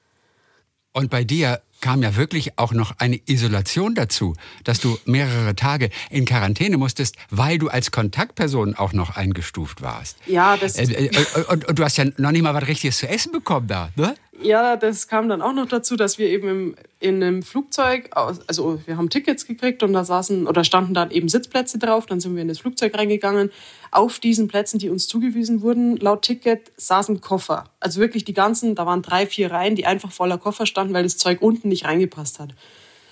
[0.96, 5.90] und bei dir kam ja wirklich auch noch eine Isolation dazu, dass du mehrere Tage
[6.10, 10.18] in Quarantäne musstest, weil du als Kontaktperson auch noch eingestuft warst.
[10.26, 10.78] Ja, das.
[10.78, 13.34] Äh, äh, äh, und, und, du hast ja noch nicht mal was Richtiges zu essen
[13.34, 14.16] bekommen da, ne?
[14.42, 18.82] Ja, das kam dann auch noch dazu, dass wir eben im, in einem Flugzeug, also
[18.86, 22.06] wir haben Tickets gekriegt und da saßen oder standen dann eben Sitzplätze drauf.
[22.06, 23.52] Dann sind wir in das Flugzeug reingegangen.
[23.92, 27.70] Auf diesen Plätzen, die uns zugewiesen wurden, laut Ticket saßen Koffer.
[27.80, 31.04] Also wirklich die ganzen, da waren drei, vier Reihen, die einfach voller Koffer standen, weil
[31.04, 32.56] das Zeug unten nicht reingepasst hat.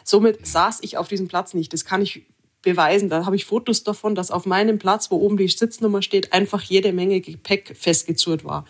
[0.03, 1.71] Somit saß ich auf diesem Platz nicht.
[1.71, 2.25] Das kann ich
[2.61, 3.09] beweisen.
[3.09, 6.61] Da habe ich Fotos davon, dass auf meinem Platz, wo oben die Sitznummer steht, einfach
[6.61, 8.65] jede Menge Gepäck festgezurrt war.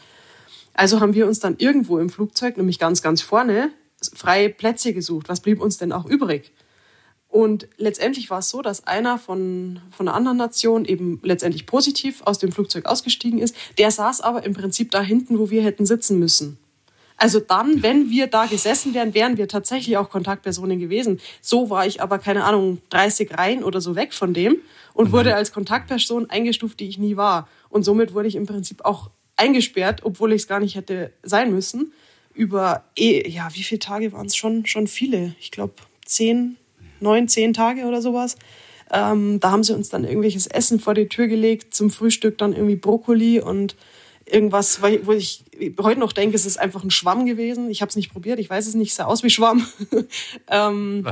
[0.74, 3.72] Also haben wir uns dann irgendwo im Flugzeug, nämlich ganz, ganz vorne,
[4.14, 5.30] freie Plätze gesucht.
[5.30, 6.52] Was blieb uns denn auch übrig?
[7.34, 12.22] Und letztendlich war es so, dass einer von, von einer anderen Nation eben letztendlich positiv
[12.26, 13.56] aus dem Flugzeug ausgestiegen ist.
[13.80, 16.60] Der saß aber im Prinzip da hinten, wo wir hätten sitzen müssen.
[17.18, 21.20] Also dann, wenn wir da gesessen wären, wären wir tatsächlich auch Kontaktpersonen gewesen.
[21.42, 24.58] So war ich aber, keine Ahnung, 30 Reihen oder so weg von dem
[24.94, 27.48] und wurde als Kontaktperson eingestuft, die ich nie war.
[27.70, 31.54] Und somit wurde ich im Prinzip auch eingesperrt, obwohl ich es gar nicht hätte sein
[31.54, 31.94] müssen.
[32.34, 34.66] Über, eh, ja, wie viele Tage waren es schon?
[34.66, 35.36] Schon viele.
[35.40, 35.74] Ich glaube,
[36.06, 36.58] zehn,
[37.00, 38.38] neun, zehn Tage oder sowas.
[38.92, 42.54] Ähm, da haben sie uns dann irgendwelches Essen vor die Tür gelegt, zum Frühstück dann
[42.54, 43.76] irgendwie Brokkoli und
[44.26, 45.44] irgendwas, wo ich
[45.82, 47.70] heute noch denke, es ist einfach ein Schwamm gewesen.
[47.70, 49.68] Ich habe es nicht probiert, ich weiß es nicht, es sah aus wie Schwamm.
[50.50, 51.06] ähm,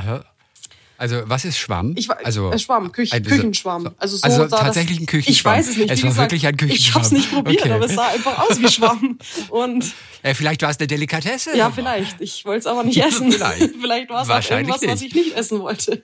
[1.02, 1.94] also was ist Schwamm?
[1.96, 3.90] Ich, also äh, Schwamm, Küch, also, Küchenschwamm.
[3.98, 5.32] Also, so also tatsächlich ein Küchenschwamm.
[5.32, 5.90] Ich weiß es nicht.
[5.90, 6.78] Es war gesagt, wirklich ein Küchenschwamm.
[6.78, 7.72] Ich habe es nicht probiert, okay.
[7.72, 9.18] aber es sah einfach aus wie Schwamm.
[9.48, 11.56] Und ja, vielleicht war es eine Delikatesse.
[11.56, 12.20] Ja, vielleicht.
[12.20, 13.32] Ich wollte es aber nicht essen.
[13.32, 14.92] vielleicht vielleicht war es auch irgendwas, nicht.
[14.92, 16.00] was ich nicht essen wollte.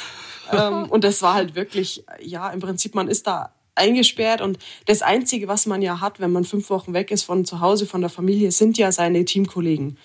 [0.52, 5.02] ähm, und das war halt wirklich, ja, im Prinzip, man ist da eingesperrt und das
[5.02, 8.02] Einzige, was man ja hat, wenn man fünf Wochen weg ist von zu Hause, von
[8.02, 9.98] der Familie, sind ja seine Teamkollegen.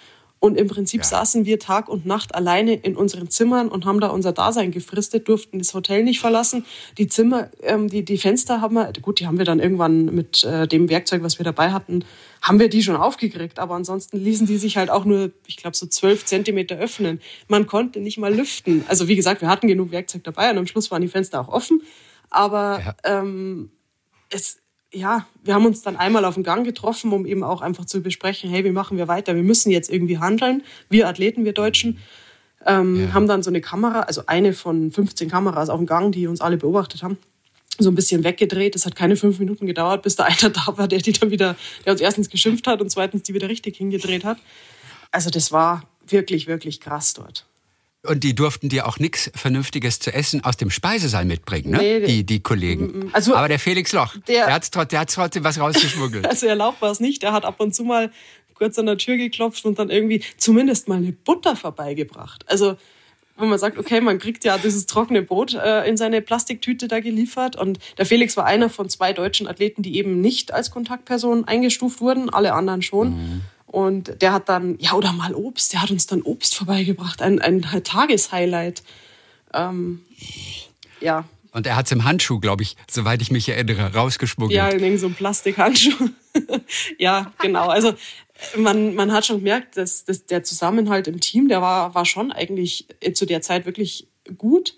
[0.43, 1.07] Und im Prinzip ja.
[1.07, 5.29] saßen wir Tag und Nacht alleine in unseren Zimmern und haben da unser Dasein gefristet,
[5.29, 6.65] durften das Hotel nicht verlassen.
[6.97, 10.43] Die Zimmer, ähm, die, die Fenster haben wir, gut, die haben wir dann irgendwann mit
[10.43, 12.03] äh, dem Werkzeug, was wir dabei hatten,
[12.41, 13.57] haben wir die schon aufgekriegt.
[13.57, 17.21] Aber ansonsten ließen die sich halt auch nur, ich glaube, so zwölf Zentimeter öffnen.
[17.47, 18.83] Man konnte nicht mal lüften.
[18.89, 21.47] Also wie gesagt, wir hatten genug Werkzeug dabei und am Schluss waren die Fenster auch
[21.47, 21.81] offen.
[22.29, 22.95] Aber ja.
[23.21, 23.71] ähm,
[24.29, 24.57] es,
[24.93, 28.01] ja, wir haben uns dann einmal auf dem Gang getroffen, um eben auch einfach zu
[28.01, 29.35] besprechen, hey, wie machen wir weiter?
[29.35, 30.63] Wir müssen jetzt irgendwie handeln.
[30.89, 31.99] Wir Athleten, wir Deutschen,
[32.65, 33.13] ähm, ja.
[33.13, 36.41] haben dann so eine Kamera, also eine von 15 Kameras auf dem Gang, die uns
[36.41, 37.17] alle beobachtet haben,
[37.79, 38.75] so ein bisschen weggedreht.
[38.75, 41.55] Es hat keine fünf Minuten gedauert, bis da einer da war, der die dann wieder,
[41.85, 44.37] der uns erstens geschimpft hat und zweitens die wieder richtig hingedreht hat.
[45.11, 47.45] Also das war wirklich, wirklich krass dort.
[48.05, 51.77] Und die durften dir auch nichts Vernünftiges zu essen aus dem Speisesaal mitbringen, ne?
[51.77, 52.85] Nee, die, die Kollegen.
[52.85, 53.09] Mm, mm.
[53.13, 56.27] Also, Aber der Felix Loch, der, der hat trotzdem was rausgeschmuggelt.
[56.29, 57.23] also erlaubt war es nicht.
[57.23, 58.11] Er hat ab und zu mal
[58.55, 62.43] kurz an der Tür geklopft und dann irgendwie zumindest mal eine Butter vorbeigebracht.
[62.49, 62.75] Also
[63.37, 66.99] wenn man sagt, okay, man kriegt ja dieses trockene Brot äh, in seine Plastiktüte da
[66.99, 67.55] geliefert.
[67.55, 71.99] Und der Felix war einer von zwei deutschen Athleten, die eben nicht als Kontaktperson eingestuft
[71.99, 73.09] wurden, alle anderen schon.
[73.09, 73.41] Mhm.
[73.73, 77.41] Und der hat dann, ja, oder mal Obst, der hat uns dann Obst vorbeigebracht, ein,
[77.41, 78.83] ein Tageshighlight.
[79.51, 80.03] Ähm,
[81.01, 81.25] ja.
[81.53, 84.55] Und er hat es im Handschuh, glaube ich, soweit ich mich erinnere, rausgeschmuggelt.
[84.55, 86.09] Ja, in so einem Plastikhandschuh.
[86.99, 87.67] ja, genau.
[87.67, 87.95] Also
[88.55, 92.31] man, man hat schon gemerkt, dass, dass der Zusammenhalt im Team, der war, war schon
[92.31, 94.07] eigentlich zu der Zeit wirklich
[94.37, 94.75] gut.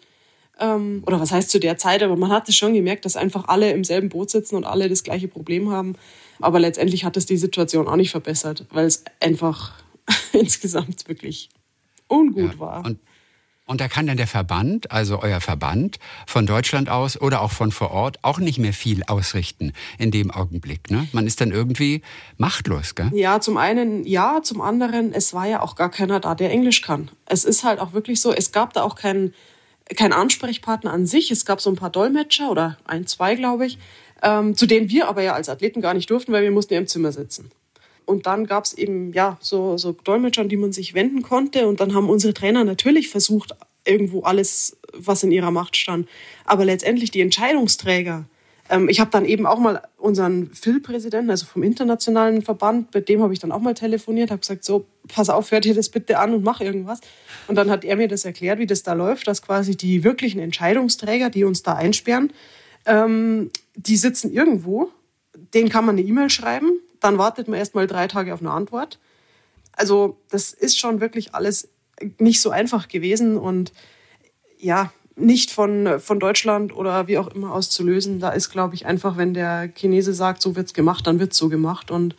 [0.57, 3.49] Ähm, oder was heißt zu der Zeit, aber man hat es schon gemerkt, dass einfach
[3.49, 5.97] alle im selben Boot sitzen und alle das gleiche Problem haben.
[6.39, 9.73] Aber letztendlich hat es die Situation auch nicht verbessert, weil es einfach
[10.33, 11.49] insgesamt wirklich
[12.07, 12.85] ungut ja, war.
[12.85, 12.99] Und,
[13.65, 17.71] und da kann dann der Verband, also euer Verband von Deutschland aus oder auch von
[17.71, 20.91] vor Ort, auch nicht mehr viel ausrichten in dem Augenblick.
[20.91, 21.07] Ne?
[21.13, 22.01] Man ist dann irgendwie
[22.37, 23.09] machtlos, gell?
[23.13, 26.81] Ja, zum einen ja, zum anderen, es war ja auch gar keiner da, der Englisch
[26.81, 27.09] kann.
[27.25, 29.33] Es ist halt auch wirklich so, es gab da auch keinen
[29.95, 31.29] kein Ansprechpartner an sich.
[31.31, 33.77] Es gab so ein paar Dolmetscher oder ein, zwei, glaube ich.
[34.25, 36.79] Ähm, zu denen wir aber ja als Athleten gar nicht durften, weil wir mussten ja
[36.79, 37.51] im Zimmer sitzen.
[38.05, 41.67] Und dann gab es eben ja so, so Dolmetscher, an die man sich wenden konnte.
[41.67, 46.07] Und dann haben unsere Trainer natürlich versucht, irgendwo alles, was in ihrer Macht stand.
[46.43, 48.25] Aber letztendlich die Entscheidungsträger,
[48.69, 53.21] ähm, ich habe dann eben auch mal unseren Phil-Präsidenten, also vom internationalen Verband, mit dem
[53.21, 56.17] habe ich dann auch mal telefoniert, habe gesagt, so, pass auf, hört dir das bitte
[56.17, 56.99] an und mach irgendwas.
[57.47, 60.39] Und dann hat er mir das erklärt, wie das da läuft, dass quasi die wirklichen
[60.39, 62.31] Entscheidungsträger, die uns da einsperren,
[62.85, 64.91] ähm, die sitzen irgendwo,
[65.53, 68.51] denen kann man eine E-Mail schreiben, dann wartet man erst mal drei Tage auf eine
[68.51, 68.99] Antwort.
[69.73, 71.69] Also das ist schon wirklich alles
[72.19, 73.73] nicht so einfach gewesen und
[74.57, 78.19] ja, nicht von, von Deutschland oder wie auch immer aus zu lösen.
[78.19, 81.47] Da ist, glaube ich, einfach, wenn der Chinese sagt, so wird's gemacht, dann wird's so
[81.49, 82.15] gemacht und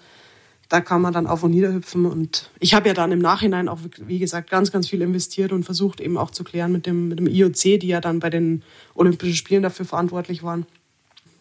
[0.68, 2.06] da kann man dann auf und nieder hüpfen.
[2.06, 5.64] Und ich habe ja dann im Nachhinein auch, wie gesagt, ganz, ganz viel investiert und
[5.64, 8.62] versucht eben auch zu klären mit dem, mit dem IOC, die ja dann bei den
[8.94, 10.66] Olympischen Spielen dafür verantwortlich waren.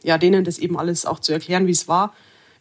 [0.03, 2.13] Ja, denen das eben alles auch zu erklären, wie es war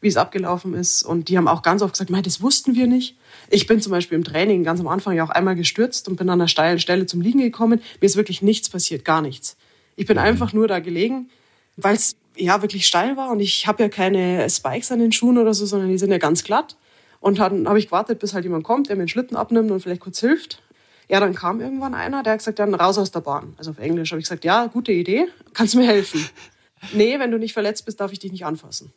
[0.05, 1.03] wie es abgelaufen ist.
[1.03, 3.17] Und die haben auch ganz oft gesagt, das wussten wir nicht.
[3.49, 6.29] Ich bin zum Beispiel im Training ganz am Anfang ja auch einmal gestürzt und bin
[6.29, 7.81] an einer steilen Stelle zum Liegen gekommen.
[8.01, 9.57] Mir ist wirklich nichts passiert, gar nichts.
[9.97, 10.25] Ich bin mhm.
[10.25, 11.31] einfach nur da gelegen,
[11.77, 15.39] weil es ja wirklich steil war und ich habe ja keine Spikes an den Schuhen
[15.39, 16.77] oder so, sondern die sind ja ganz glatt.
[17.21, 19.81] Und dann habe ich gewartet, bis halt jemand kommt, der mir den Schlitten abnimmt und
[19.81, 20.63] vielleicht kurz hilft.
[21.09, 23.55] Ja, dann kam irgendwann einer, der hat gesagt, dann raus aus der Bahn.
[23.57, 26.29] Also auf Englisch habe ich gesagt, ja, gute Idee, kannst du mir helfen?
[26.93, 28.93] nee, wenn du nicht verletzt bist, darf ich dich nicht anfassen.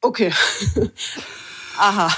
[0.00, 0.32] Okay.
[1.78, 2.14] Aha.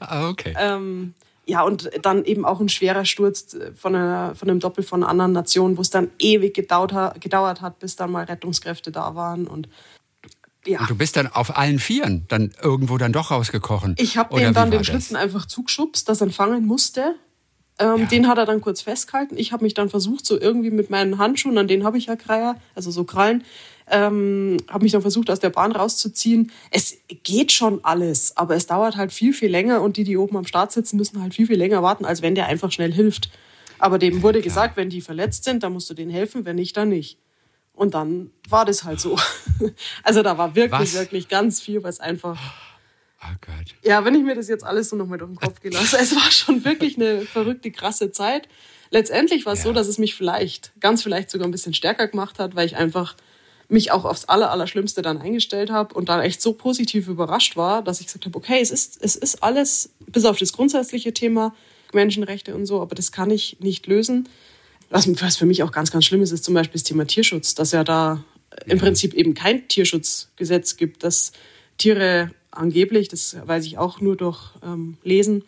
[0.00, 0.54] Ah, okay.
[0.58, 1.14] Ähm,
[1.46, 5.10] ja, und dann eben auch ein schwerer Sturz von, einer, von einem Doppel von einer
[5.10, 9.46] anderen Nation, wo es dann ewig gedauert, gedauert hat, bis dann mal Rettungskräfte da waren.
[9.46, 9.68] Und
[10.66, 10.80] ja.
[10.80, 13.94] Und du bist dann auf allen Vieren dann irgendwo dann doch rausgekochen.
[13.98, 17.14] Ich habe den dann den Schlitten einfach zugeschubst, dass er fangen musste.
[17.78, 18.06] Ähm, ja.
[18.06, 19.38] Den hat er dann kurz festgehalten.
[19.38, 22.16] Ich habe mich dann versucht, so irgendwie mit meinen Handschuhen, an denen habe ich ja
[22.16, 23.42] Kreier, also so Krallen,
[23.90, 26.52] ähm, habe mich dann versucht, aus der Bahn rauszuziehen.
[26.70, 30.36] Es geht schon alles, aber es dauert halt viel, viel länger und die, die oben
[30.36, 33.30] am Start sitzen, müssen halt viel, viel länger warten, als wenn der einfach schnell hilft.
[33.78, 36.76] Aber dem wurde gesagt, wenn die verletzt sind, dann musst du denen helfen, wenn nicht,
[36.76, 37.18] dann nicht.
[37.72, 39.18] Und dann war das halt so.
[40.02, 40.94] Also da war wirklich, was?
[40.94, 42.38] wirklich ganz viel, was einfach.
[43.22, 43.74] Oh Gott.
[43.82, 46.14] Ja, wenn ich mir das jetzt alles so nochmal durch den Kopf gehe lasse, es
[46.14, 48.48] war schon wirklich eine verrückte, krasse Zeit.
[48.90, 49.64] Letztendlich war es ja.
[49.66, 52.76] so, dass es mich vielleicht, ganz vielleicht sogar ein bisschen stärker gemacht hat, weil ich
[52.76, 53.16] einfach
[53.70, 57.82] mich auch aufs Aller, Allerschlimmste dann eingestellt habe und dann echt so positiv überrascht war,
[57.82, 61.54] dass ich gesagt habe, okay, es ist, es ist alles, bis auf das grundsätzliche Thema
[61.92, 64.28] Menschenrechte und so, aber das kann ich nicht lösen.
[64.90, 67.70] Was, für mich auch ganz, ganz schlimm ist, ist zum Beispiel das Thema Tierschutz, dass
[67.70, 68.24] ja da
[68.66, 71.32] im Prinzip eben kein Tierschutzgesetz gibt, dass
[71.78, 75.44] Tiere angeblich, das weiß ich auch nur durch ähm, Lesen,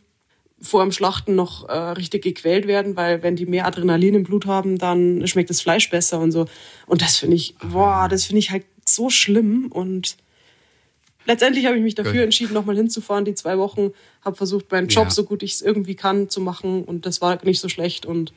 [0.62, 4.46] vor dem Schlachten noch äh, richtig gequält werden, weil wenn die mehr Adrenalin im Blut
[4.46, 6.46] haben, dann schmeckt das Fleisch besser und so.
[6.86, 9.66] Und das finde ich, boah, das finde ich halt so schlimm.
[9.70, 10.16] Und
[11.26, 13.90] letztendlich habe ich mich dafür entschieden, nochmal hinzufahren, die zwei Wochen,
[14.24, 15.10] habe versucht, meinen Job ja.
[15.10, 18.32] so gut ich es irgendwie kann zu machen und das war nicht so schlecht und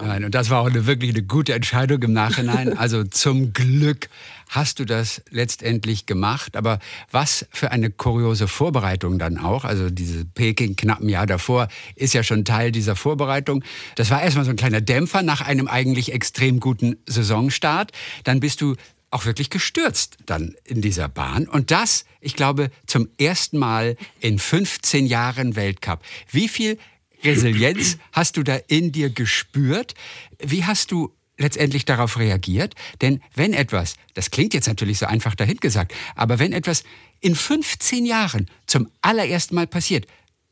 [0.00, 2.78] Nein, und das war auch eine, wirklich eine gute Entscheidung im Nachhinein.
[2.82, 4.08] Also zum Glück
[4.48, 6.56] hast du das letztendlich gemacht.
[6.56, 6.78] Aber
[7.10, 9.64] was für eine kuriose Vorbereitung dann auch.
[9.64, 13.62] Also diese Peking knapp ein Jahr davor ist ja schon Teil dieser Vorbereitung.
[13.94, 17.92] Das war erstmal so ein kleiner Dämpfer nach einem eigentlich extrem guten Saisonstart.
[18.24, 18.74] Dann bist du
[19.12, 21.46] auch wirklich gestürzt dann in dieser Bahn.
[21.46, 26.02] Und das, ich glaube, zum ersten Mal in 15 Jahren Weltcup.
[26.30, 26.78] Wie viel
[27.24, 29.94] Resilienz hast du da in dir gespürt?
[30.38, 32.74] Wie hast du letztendlich darauf reagiert?
[33.00, 36.84] Denn wenn etwas, das klingt jetzt natürlich so einfach dahingesagt, aber wenn etwas
[37.20, 40.06] in 15 Jahren zum allerersten Mal passiert,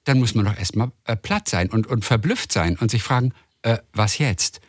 [0.05, 3.33] dann muss man doch erstmal äh, platt sein und, und verblüfft sein und sich fragen,
[3.63, 4.61] äh, was jetzt?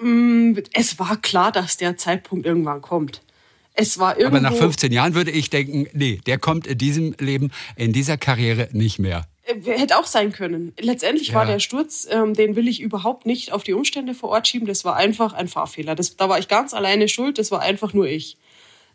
[0.00, 3.22] Mm, es war klar, dass der Zeitpunkt irgendwann kommt.
[3.72, 7.14] Es war irgendwo Aber nach 15 Jahren würde ich denken, nee, der kommt in diesem
[7.18, 9.26] Leben, in dieser Karriere nicht mehr.
[9.46, 10.72] Hätte auch sein können.
[10.80, 11.34] Letztendlich ja.
[11.34, 14.66] war der Sturz, ähm, den will ich überhaupt nicht auf die Umstände vor Ort schieben.
[14.66, 15.94] Das war einfach ein Fahrfehler.
[15.94, 17.38] Das, da war ich ganz alleine schuld.
[17.38, 18.38] Das war einfach nur ich.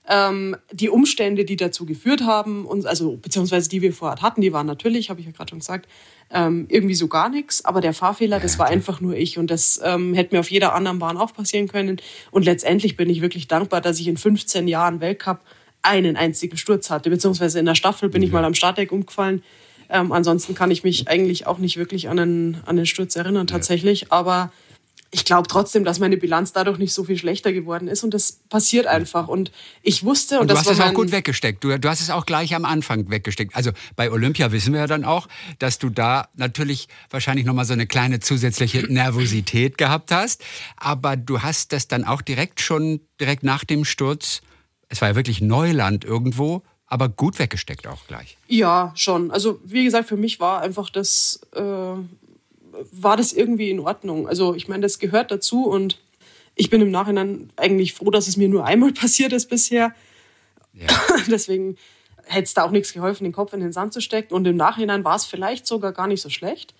[0.09, 4.41] Ähm, die Umstände, die dazu geführt haben, und, also beziehungsweise die wir vor Ort hatten,
[4.41, 5.87] die waren natürlich, habe ich ja gerade schon gesagt,
[6.31, 7.63] ähm, irgendwie so gar nichts.
[7.63, 9.37] Aber der Fahrfehler, das war einfach nur ich.
[9.37, 12.01] Und das ähm, hätte mir auf jeder anderen Bahn auch passieren können.
[12.31, 15.39] Und letztendlich bin ich wirklich dankbar, dass ich in 15 Jahren Weltcup
[15.81, 17.09] einen einzigen Sturz hatte.
[17.09, 18.27] Beziehungsweise in der Staffel bin ja.
[18.27, 19.43] ich mal am Startdeck umgefallen
[19.91, 23.47] ähm, ansonsten kann ich mich eigentlich auch nicht wirklich an den, an den Sturz erinnern
[23.47, 24.01] tatsächlich.
[24.01, 24.07] Ja.
[24.11, 24.51] Aber
[25.13, 28.39] ich glaube trotzdem, dass meine Bilanz dadurch nicht so viel schlechter geworden ist und das
[28.49, 29.27] passiert einfach.
[29.27, 29.51] Und
[29.83, 31.61] ich wusste und, und du das hast war es auch gut weggesteckt.
[31.63, 33.53] Du, du hast es auch gleich am Anfang weggesteckt.
[33.53, 35.27] Also bei Olympia wissen wir ja dann auch,
[35.59, 40.43] dass du da natürlich wahrscheinlich noch mal so eine kleine zusätzliche Nervosität gehabt hast.
[40.77, 44.41] Aber du hast das dann auch direkt schon direkt nach dem Sturz.
[44.87, 48.37] Es war ja wirklich Neuland irgendwo aber gut weggesteckt auch gleich.
[48.49, 49.31] Ja, schon.
[49.31, 54.27] Also wie gesagt, für mich war einfach das, äh, war das irgendwie in Ordnung.
[54.27, 55.97] Also ich meine, das gehört dazu und
[56.55, 59.95] ich bin im Nachhinein eigentlich froh, dass es mir nur einmal passiert ist bisher.
[60.73, 60.87] Ja.
[61.27, 61.77] Deswegen
[62.25, 64.33] hätte es da auch nichts geholfen, den Kopf in den Sand zu stecken.
[64.33, 66.73] Und im Nachhinein war es vielleicht sogar gar nicht so schlecht,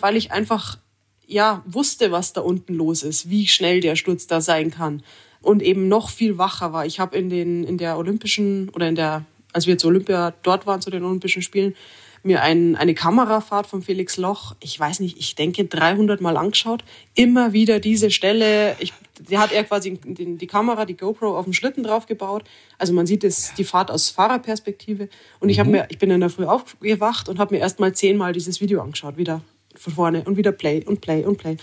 [0.00, 0.78] weil ich einfach
[1.26, 5.02] ja wusste, was da unten los ist, wie schnell der Sturz da sein kann
[5.42, 6.86] und eben noch viel wacher war.
[6.86, 10.66] Ich habe in den in der olympischen oder in der als wir zu Olympia dort
[10.66, 11.74] waren zu den Olympischen Spielen,
[12.22, 16.84] mir ein, eine Kamerafahrt von Felix Loch, ich weiß nicht, ich denke 300 Mal angeschaut.
[17.14, 18.76] Immer wieder diese Stelle.
[18.80, 22.44] Ich, die hat er quasi die, Kamera, die GoPro auf dem Schlitten draufgebaut.
[22.76, 25.08] Also man sieht es, die Fahrt aus Fahrerperspektive.
[25.40, 25.72] Und ich, hab mhm.
[25.72, 28.80] mir, ich bin in der Früh aufgewacht und habe mir erst mal zehnmal dieses Video
[28.82, 29.42] angeschaut, wieder
[29.74, 31.56] von vorne und wieder Play und Play und Play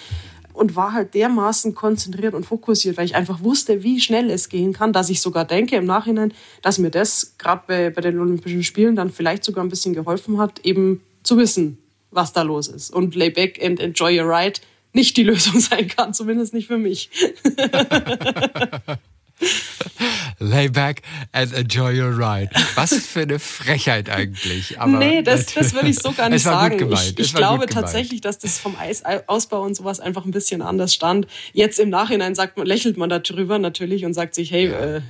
[0.55, 4.73] und war halt dermaßen konzentriert und fokussiert, weil ich einfach wusste, wie schnell es gehen
[4.73, 8.63] kann, dass ich sogar denke im Nachhinein, dass mir das gerade bei, bei den Olympischen
[8.63, 11.77] Spielen dann vielleicht sogar ein bisschen geholfen hat, eben zu wissen,
[12.11, 12.93] was da los ist.
[12.93, 14.59] Und lay back and enjoy your ride
[14.93, 17.09] nicht die Lösung sein kann, zumindest nicht für mich.
[20.39, 22.49] Lay back and enjoy your ride.
[22.75, 24.79] Was für eine Frechheit eigentlich.
[24.79, 26.91] Aber nee, das, das würde ich so gar nicht sagen.
[26.91, 31.27] Ich, ich glaube tatsächlich, dass das vom Eisausbau und sowas einfach ein bisschen anders stand.
[31.53, 35.01] Jetzt im Nachhinein sagt man, lächelt man darüber natürlich und sagt sich, hey, äh,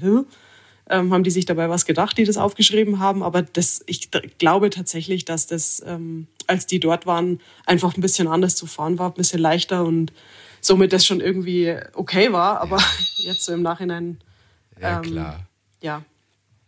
[0.89, 3.23] ähm, haben die sich dabei was gedacht, die das aufgeschrieben haben.
[3.23, 8.27] Aber das, ich glaube tatsächlich, dass das, ähm, als die dort waren, einfach ein bisschen
[8.27, 10.11] anders zu fahren war, ein bisschen leichter und
[10.65, 12.61] somit das schon irgendwie okay war.
[12.61, 12.81] Aber
[13.17, 14.19] jetzt so im Nachhinein
[14.81, 15.47] ja, ähm, klar.
[15.81, 16.03] Ja.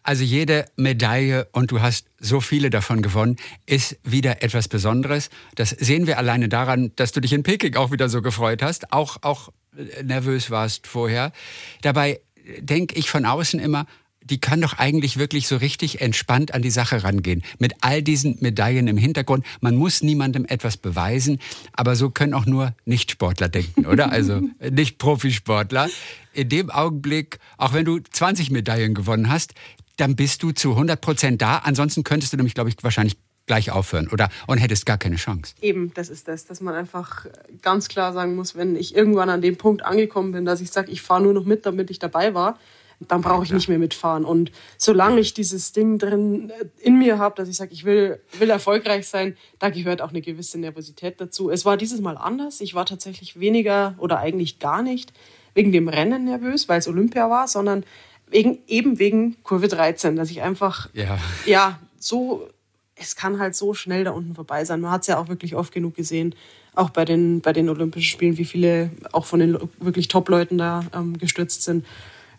[0.04, 5.30] Also jede Medaille, und du hast so viele davon gewonnen, ist wieder etwas Besonderes.
[5.56, 8.94] Das sehen wir alleine daran, dass du dich in Peking auch wieder so gefreut hast,
[8.94, 11.34] auch, auch äh, nervös warst vorher.
[11.82, 12.22] Dabei
[12.60, 13.86] denke ich von außen immer,
[14.30, 17.44] die können doch eigentlich wirklich so richtig entspannt an die Sache rangehen.
[17.60, 19.46] Mit all diesen Medaillen im Hintergrund.
[19.62, 21.40] Man muss niemandem etwas beweisen,
[21.74, 24.12] aber so können auch nur Nichtsportler denken, oder?
[24.12, 25.90] Also nicht Profisportler.
[26.34, 29.54] In dem Augenblick, auch wenn du 20 Medaillen gewonnen hast,
[29.96, 31.58] dann bist du zu 100 Prozent da.
[31.58, 35.56] Ansonsten könntest du nämlich, glaube ich, wahrscheinlich gleich aufhören oder und hättest gar keine Chance.
[35.62, 37.26] Eben, das ist das, dass man einfach
[37.62, 40.92] ganz klar sagen muss, wenn ich irgendwann an dem Punkt angekommen bin, dass ich sage,
[40.92, 42.60] ich fahre nur noch mit, damit ich dabei war,
[43.00, 44.26] dann brauche ich nicht mehr mitfahren.
[44.26, 48.20] Und solange ich dieses Ding drin äh, in mir habe, dass ich sage, ich will,
[48.40, 51.50] will erfolgreich sein, da gehört auch eine gewisse Nervosität dazu.
[51.50, 52.62] Es war dieses Mal anders.
[52.62, 55.14] Ich war tatsächlich weniger oder eigentlich gar nicht
[55.54, 57.84] wegen dem Rennen nervös, weil es Olympia war, sondern
[58.30, 62.48] wegen, eben wegen Kurve 13, dass ich einfach, ja, ja so,
[62.96, 64.82] es kann halt so schnell da unten vorbei sein.
[64.82, 66.36] Man hat es ja auch wirklich oft genug gesehen,
[66.76, 70.84] auch bei den, bei den Olympischen Spielen, wie viele auch von den wirklich Top-Leuten da
[70.94, 71.86] ähm, gestürzt sind.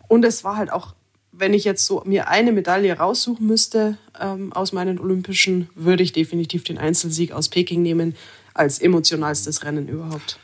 [0.08, 0.94] Und es war halt auch,
[1.32, 6.12] wenn ich jetzt so mir eine Medaille raussuchen müsste ähm, aus meinen Olympischen, würde ich
[6.12, 8.16] definitiv den Einzelsieg aus Peking nehmen
[8.54, 10.38] als emotionalstes Rennen überhaupt.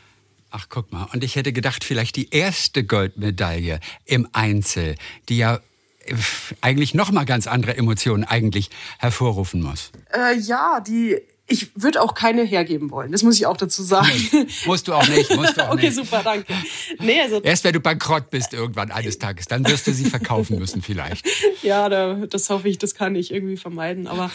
[0.51, 1.07] Ach, guck mal.
[1.11, 4.95] Und ich hätte gedacht, vielleicht die erste Goldmedaille im Einzel,
[5.27, 5.59] die ja
[6.05, 6.15] äh,
[6.61, 9.91] eigentlich noch mal ganz andere Emotionen eigentlich hervorrufen muss.
[10.13, 13.11] Äh, ja, die ich würde auch keine hergeben wollen.
[13.11, 14.09] Das muss ich auch dazu sagen.
[14.31, 15.35] Nee, musst du auch nicht.
[15.35, 15.95] Musst du auch okay, nicht.
[15.95, 16.53] super, danke.
[16.99, 20.57] Nee, also Erst wenn du bankrott bist irgendwann eines Tages, dann wirst du sie verkaufen
[20.57, 21.25] müssen vielleicht.
[21.61, 24.07] ja, das hoffe ich, das kann ich irgendwie vermeiden.
[24.07, 24.31] Aber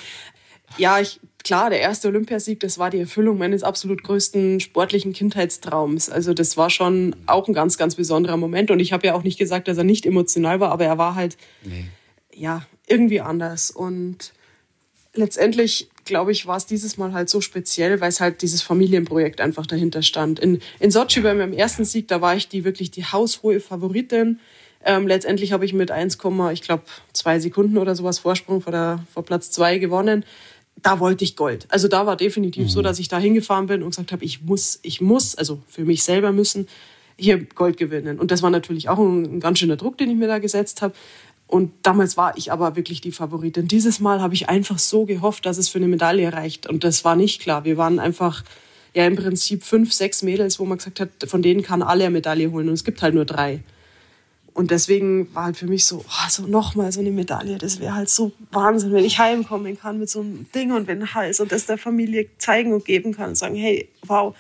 [0.79, 6.11] ja, ich, klar, der erste Olympiasieg, das war die Erfüllung meines absolut größten sportlichen Kindheitstraums.
[6.11, 8.71] Also das war schon auch ein ganz, ganz besonderer Moment.
[8.71, 11.17] Und ich habe ja auch nicht gesagt, dass er nicht emotional war, aber er war
[11.17, 11.87] halt nee.
[12.33, 13.73] ja irgendwie anders.
[13.73, 14.33] Und
[15.15, 19.41] letztendlich glaube ich, war es dieses Mal halt so speziell, weil es halt dieses Familienprojekt
[19.41, 20.41] einfach dahinter stand.
[20.41, 24.41] In, in Sochi bei meinem ersten Sieg, da war ich die wirklich die haushohe Favoritin.
[24.85, 26.19] Ähm, letztendlich habe ich mit 1,
[26.53, 30.25] ich glaube, zwei Sekunden oder sowas Vorsprung vor, der, vor Platz zwei gewonnen.
[30.83, 31.67] Da wollte ich Gold.
[31.69, 32.71] Also da war definitiv mhm.
[32.71, 35.85] so, dass ich da hingefahren bin und gesagt habe, ich muss, ich muss, also für
[35.85, 36.67] mich selber müssen,
[37.17, 38.19] hier Gold gewinnen.
[38.19, 40.83] Und das war natürlich auch ein, ein ganz schöner Druck, den ich mir da gesetzt
[40.83, 40.95] habe.
[41.51, 43.67] Und damals war ich aber wirklich die Favoritin.
[43.67, 46.69] Dieses Mal habe ich einfach so gehofft, dass es für eine Medaille reicht.
[46.69, 47.65] Und das war nicht klar.
[47.65, 48.45] Wir waren einfach
[48.95, 52.13] ja im Prinzip fünf, sechs Mädels, wo man gesagt hat, von denen kann alle eine
[52.13, 52.69] Medaille holen.
[52.69, 53.65] Und es gibt halt nur drei.
[54.55, 57.97] Und deswegen war halt für mich so, oh, so nochmal so eine Medaille, das wäre
[57.97, 61.51] halt so Wahnsinn, wenn ich heimkommen kann mit so einem Ding und wenn Hals und
[61.51, 64.37] das der Familie zeigen und geben kann und sagen, hey, wow.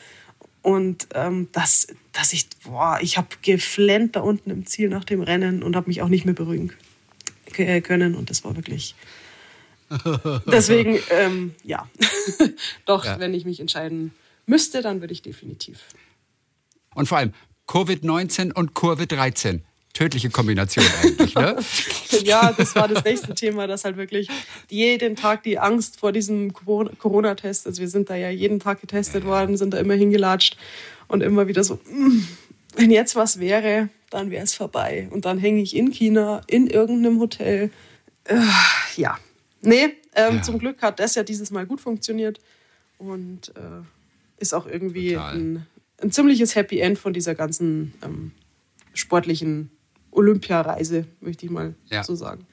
[0.63, 5.23] Und ähm, das, dass ich, boah, ich habe geflennt da unten im Ziel nach dem
[5.23, 6.90] Rennen und habe mich auch nicht mehr beruhigen können.
[7.59, 8.95] Und das war wirklich.
[10.47, 11.89] Deswegen, ähm, ja.
[12.87, 13.19] Doch, ja.
[13.19, 14.13] wenn ich mich entscheiden
[14.47, 15.81] müsste, dann würde ich definitiv.
[16.95, 17.33] Und vor allem
[17.67, 21.57] Covid-19 und Kurve 13 tödliche Kombination eigentlich, ne?
[22.23, 24.29] ja, das war das nächste Thema, dass halt wirklich
[24.69, 29.25] jeden Tag die Angst vor diesem Corona-Test, also wir sind da ja jeden Tag getestet
[29.25, 30.57] worden, sind da immer hingelatscht
[31.09, 32.27] und immer wieder so, mm,
[32.77, 35.09] wenn jetzt was wäre, dann wäre es vorbei.
[35.11, 37.71] Und dann hänge ich in China, in irgendeinem Hotel.
[38.25, 38.41] Äh,
[38.97, 39.19] ja,
[39.63, 40.43] nee, ähm, ja.
[40.43, 42.41] zum Glück hat das ja dieses Mal gut funktioniert
[42.99, 43.83] und äh,
[44.39, 45.67] ist auch irgendwie ein,
[46.03, 48.33] ein, ziemliches Happy End von dieser ganzen ähm,
[48.95, 49.71] sportlichen
[50.11, 52.03] Olympiareise, möchte ich mal ja.
[52.03, 52.47] so sagen.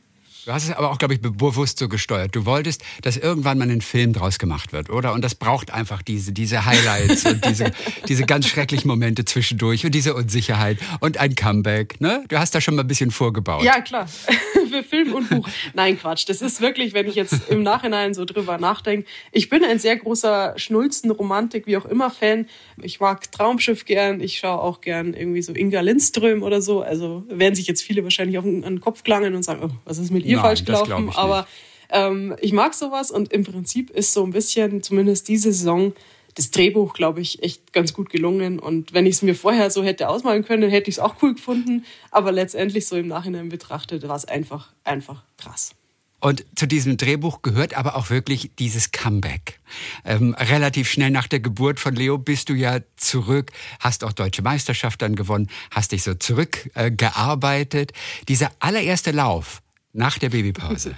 [0.48, 2.34] Du hast es aber auch, glaube ich, bewusst so gesteuert.
[2.34, 5.12] Du wolltest, dass irgendwann mal ein Film draus gemacht wird, oder?
[5.12, 7.74] Und das braucht einfach diese, diese Highlights und diese,
[8.08, 12.00] diese ganz schrecklichen Momente zwischendurch und diese Unsicherheit und ein Comeback.
[12.00, 12.24] Ne?
[12.30, 13.62] Du hast da schon mal ein bisschen vorgebaut.
[13.62, 14.08] Ja, klar.
[14.72, 15.50] Für Film und Buch.
[15.74, 16.30] Nein, Quatsch.
[16.30, 19.06] Das ist wirklich, wenn ich jetzt im Nachhinein so drüber nachdenke.
[19.34, 22.48] Ich bin ein sehr großer Schnulzen, Romantik, wie auch immer Fan.
[22.82, 24.22] Ich mag Traumschiff gern.
[24.22, 26.84] Ich schaue auch gern irgendwie so Inga Lindström oder so.
[26.84, 30.10] Also werden sich jetzt viele wahrscheinlich auf den Kopf klangen und sagen, oh, was ist
[30.10, 30.37] mit ihr?
[30.38, 31.48] Nein, falsch gelaufen, aber
[31.90, 35.94] ähm, ich mag sowas und im Prinzip ist so ein bisschen, zumindest diese Saison,
[36.36, 38.60] das Drehbuch, glaube ich, echt ganz gut gelungen.
[38.60, 41.34] Und wenn ich es mir vorher so hätte ausmalen können, hätte ich es auch cool
[41.34, 41.84] gefunden.
[42.12, 45.72] Aber letztendlich so im Nachhinein betrachtet, war es einfach, einfach krass.
[46.20, 49.60] Und zu diesem Drehbuch gehört aber auch wirklich dieses Comeback.
[50.04, 54.42] Ähm, relativ schnell nach der Geburt von Leo bist du ja zurück, hast auch deutsche
[54.42, 57.92] Meisterschaft dann gewonnen, hast dich so zurückgearbeitet.
[57.92, 59.62] Äh, Dieser allererste Lauf,
[59.98, 60.96] nach der Babypause.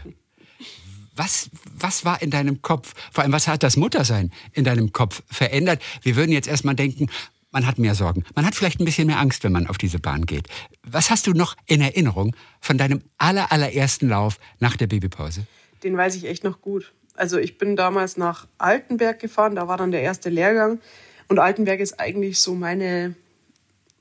[1.16, 2.94] Was, was war in deinem Kopf?
[3.12, 5.82] Vor allem, was hat das Muttersein in deinem Kopf verändert?
[6.02, 7.08] Wir würden jetzt erstmal denken,
[7.52, 8.24] man hat mehr Sorgen.
[8.36, 10.48] Man hat vielleicht ein bisschen mehr Angst, wenn man auf diese Bahn geht.
[10.84, 15.48] Was hast du noch in Erinnerung von deinem aller, allerersten Lauf nach der Babypause?
[15.84, 16.94] Den weiß ich echt noch gut.
[17.16, 20.80] Also ich bin damals nach Altenberg gefahren, da war dann der erste Lehrgang.
[21.28, 23.16] Und Altenberg ist eigentlich so meine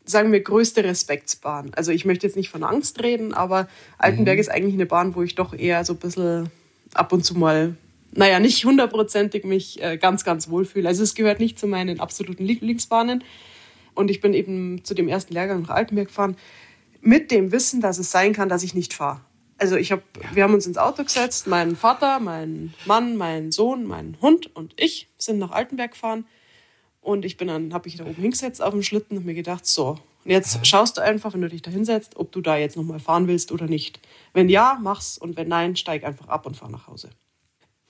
[0.08, 1.72] sagen wir, größte Respektsbahn.
[1.74, 4.40] Also ich möchte jetzt nicht von Angst reden, aber Altenberg mhm.
[4.40, 6.50] ist eigentlich eine Bahn, wo ich doch eher so ein bisschen
[6.94, 7.76] ab und zu mal,
[8.12, 10.88] naja, nicht hundertprozentig mich äh, ganz, ganz wohlfühle.
[10.88, 13.22] Also es gehört nicht zu meinen absoluten Lieblingsbahnen.
[13.94, 16.36] Und ich bin eben zu dem ersten Lehrgang nach Altenberg gefahren,
[17.00, 19.20] mit dem Wissen, dass es sein kann, dass ich nicht fahre.
[19.58, 20.02] Also ich habe,
[20.32, 24.72] wir haben uns ins Auto gesetzt, mein Vater, mein Mann, mein Sohn, mein Hund und
[24.76, 26.24] ich sind nach Altenberg gefahren
[27.08, 29.64] und ich bin dann, habe mich da oben hingesetzt auf dem Schlitten und mir gedacht,
[29.66, 33.00] so, jetzt schaust du einfach, wenn du dich da hinsetzt, ob du da jetzt nochmal
[33.00, 33.98] fahren willst oder nicht.
[34.34, 37.08] Wenn ja, mach's und wenn nein, steig einfach ab und fahr nach Hause.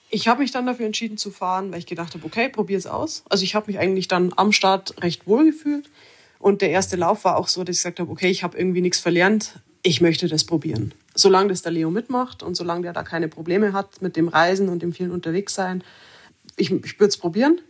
[0.08, 2.86] Ich habe mich dann dafür entschieden zu fahren, weil ich gedacht habe, okay, probier es
[2.86, 3.24] aus.
[3.28, 5.90] Also ich habe mich eigentlich dann am Start recht wohl gefühlt.
[6.38, 8.82] Und der erste Lauf war auch so, dass ich gesagt habe, okay, ich habe irgendwie
[8.82, 10.94] nichts verlernt, ich möchte das probieren.
[11.16, 14.68] Solange das der Leo mitmacht und solange der da keine Probleme hat mit dem Reisen
[14.68, 15.82] und dem vielen Unterwegssein,
[16.56, 17.60] ich, ich würde es probieren.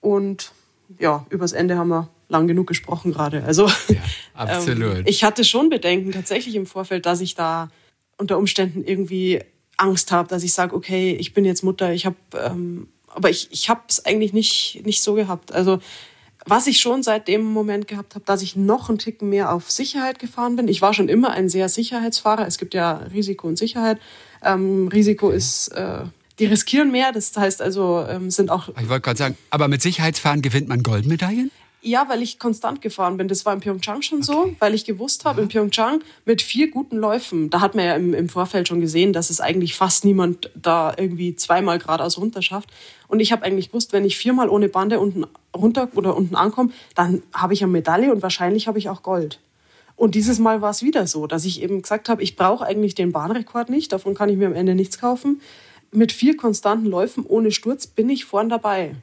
[0.00, 0.52] Und
[0.98, 3.44] ja, übers Ende haben wir lang genug gesprochen gerade.
[3.44, 4.00] Also ja,
[4.34, 4.98] absolut.
[4.98, 7.70] Ähm, ich hatte schon Bedenken tatsächlich im Vorfeld, dass ich da
[8.18, 9.40] unter Umständen irgendwie
[9.76, 13.48] Angst habe, dass ich sage, okay, ich bin jetzt Mutter, ich habe, ähm, aber ich,
[13.50, 15.52] ich habe es eigentlich nicht, nicht so gehabt.
[15.52, 15.80] Also
[16.46, 19.70] was ich schon seit dem Moment gehabt habe, dass ich noch einen Ticken mehr auf
[19.70, 20.68] Sicherheit gefahren bin.
[20.68, 22.46] Ich war schon immer ein sehr Sicherheitsfahrer.
[22.46, 23.98] Es gibt ja Risiko und Sicherheit.
[24.42, 26.04] Ähm, Risiko ist äh,
[26.40, 27.12] die riskieren mehr.
[27.12, 28.68] Das heißt also, ähm, sind auch.
[28.80, 31.50] Ich wollte gerade sagen, aber mit Sicherheitsfahren gewinnt man Goldmedaillen?
[31.82, 33.28] Ja, weil ich konstant gefahren bin.
[33.28, 34.26] Das war in Pyeongchang schon okay.
[34.26, 37.94] so, weil ich gewusst habe, in Pyeongchang mit vier guten Läufen, da hat man ja
[37.94, 42.42] im, im Vorfeld schon gesehen, dass es eigentlich fast niemand da irgendwie zweimal geradeaus runter
[42.42, 42.68] schafft.
[43.08, 45.24] Und ich habe eigentlich gewusst, wenn ich viermal ohne Bande unten
[45.56, 49.40] runter oder unten ankomme, dann habe ich eine Medaille und wahrscheinlich habe ich auch Gold.
[49.96, 52.94] Und dieses Mal war es wieder so, dass ich eben gesagt habe, ich brauche eigentlich
[52.94, 55.40] den Bahnrekord nicht, davon kann ich mir am Ende nichts kaufen
[55.92, 58.94] mit vier konstanten Läufen ohne Sturz bin ich vorn dabei.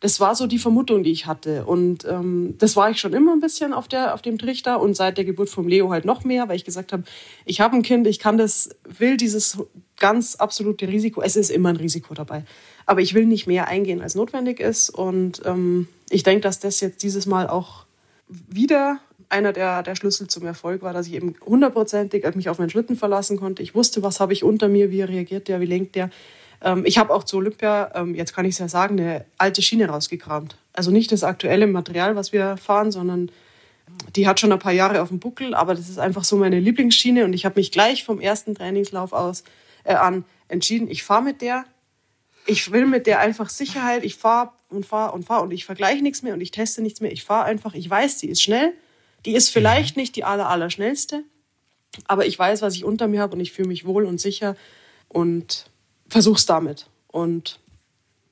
[0.00, 1.66] Das war so die Vermutung, die ich hatte.
[1.66, 4.96] Und ähm, das war ich schon immer ein bisschen auf, der, auf dem Trichter und
[4.96, 7.04] seit der Geburt vom Leo halt noch mehr, weil ich gesagt habe,
[7.44, 9.58] ich habe ein Kind, ich kann das, will dieses
[9.98, 12.44] ganz absolute Risiko, es ist immer ein Risiko dabei,
[12.86, 14.88] aber ich will nicht mehr eingehen, als notwendig ist.
[14.88, 17.84] Und ähm, ich denke, dass das jetzt dieses Mal auch
[18.26, 19.00] wieder
[19.30, 22.96] einer der, der Schlüssel zum Erfolg war, dass ich eben hundertprozentig mich auf meinen Schlitten
[22.96, 23.62] verlassen konnte.
[23.62, 26.10] Ich wusste, was habe ich unter mir, wie reagiert der, wie lenkt der.
[26.62, 29.62] Ähm, ich habe auch zu Olympia, ähm, jetzt kann ich es ja sagen, eine alte
[29.62, 30.56] Schiene rausgekramt.
[30.72, 33.30] Also nicht das aktuelle Material, was wir fahren, sondern
[34.14, 36.60] die hat schon ein paar Jahre auf dem Buckel, aber das ist einfach so meine
[36.60, 39.44] Lieblingsschiene und ich habe mich gleich vom ersten Trainingslauf aus
[39.84, 41.64] äh, an entschieden, ich fahre mit der.
[42.46, 44.04] Ich will mit der einfach Sicherheit.
[44.04, 47.00] Ich fahre und fahre und fahre und ich vergleiche nichts mehr und ich teste nichts
[47.00, 47.12] mehr.
[47.12, 48.72] Ich fahre einfach, ich weiß, sie ist schnell.
[49.26, 51.24] Die ist vielleicht nicht die aller, aller schnellste,
[52.06, 54.56] aber ich weiß, was ich unter mir habe und ich fühle mich wohl und sicher
[55.08, 55.66] und
[56.08, 56.86] versuch's damit.
[57.08, 57.60] Und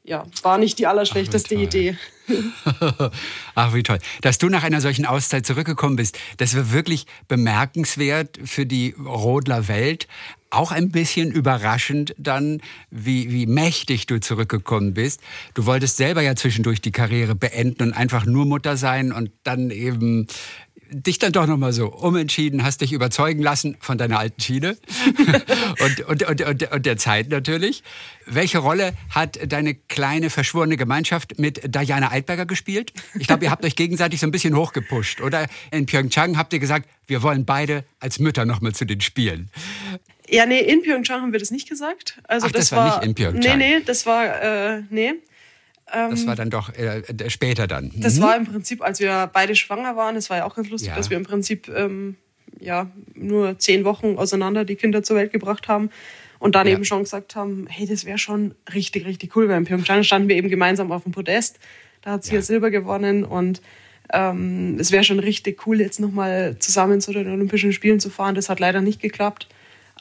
[0.09, 1.99] ja, war nicht die allerschlechteste Ach, Idee.
[3.55, 3.99] Ach, wie toll.
[4.23, 9.69] Dass du nach einer solchen Auszeit zurückgekommen bist, das war wirklich bemerkenswert für die Rodler
[9.69, 10.09] Welt.
[10.51, 15.21] Auch ein bisschen überraschend dann, wie, wie mächtig du zurückgekommen bist.
[15.53, 19.71] Du wolltest selber ja zwischendurch die Karriere beenden und einfach nur Mutter sein und dann
[19.71, 20.27] eben
[20.91, 24.77] dich dann doch nochmal so umentschieden, hast dich überzeugen lassen von deiner alten Schiene
[25.81, 27.83] und, und, und, und, und der Zeit natürlich.
[28.27, 32.93] Welche Rolle hat deine kleine verschworene Gemeinschaft mit Diana Eidberger gespielt?
[33.19, 35.47] Ich glaube, ihr habt euch gegenseitig so ein bisschen hochgepusht, oder?
[35.71, 39.51] In Pyeongchang habt ihr gesagt, wir wollen beide als Mütter nochmal zu den Spielen.
[40.29, 42.19] Ja, nee, in Pyeongchang haben wir das nicht gesagt.
[42.25, 43.59] Also Ach, das, das war, war, nicht in Pyeongchang.
[43.59, 45.15] Nee, nee, das war, äh, nee.
[45.93, 47.87] Ähm, das war dann doch äh, später dann.
[47.95, 48.01] Mhm.
[48.01, 50.91] Das war im Prinzip, als wir beide schwanger waren, das war ja auch ganz lustig,
[50.91, 50.97] ja.
[50.97, 52.17] dass wir im Prinzip ähm,
[52.61, 55.91] ja, nur zehn Wochen auseinander die Kinder zur Welt gebracht haben
[56.39, 56.75] und dann ja.
[56.75, 59.51] eben schon gesagt haben, hey, das wäre schon richtig, richtig cool.
[59.51, 61.59] In Pyeongchang standen wir eben gemeinsam auf dem Podest.
[62.03, 63.61] Da hat sie ja, Silber gewonnen und
[64.13, 68.35] ähm, es wäre schon richtig cool, jetzt nochmal zusammen zu den Olympischen Spielen zu fahren.
[68.35, 69.49] Das hat leider nicht geklappt.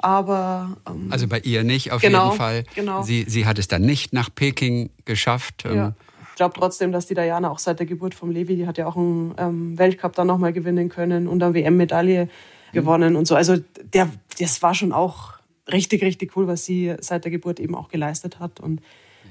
[0.02, 2.64] Aber ähm, also bei ihr nicht auf genau, jeden Fall.
[2.76, 3.02] Genau.
[3.04, 5.64] Sie, sie hat es dann nicht nach Peking geschafft.
[5.66, 5.88] Ja.
[5.88, 5.94] Ähm.
[6.32, 8.86] Ich glaube trotzdem, dass die Diana auch seit der Geburt vom Levi, die hat ja
[8.86, 12.30] auch einen ähm, Weltcup dann nochmal gewinnen können und eine WM-Medaille mhm.
[12.74, 13.36] gewonnen und so.
[13.36, 13.58] Also
[13.94, 14.08] der,
[14.40, 15.34] das war schon auch
[15.72, 18.60] richtig, richtig cool, was sie seit der Geburt eben auch geleistet hat.
[18.60, 18.82] Und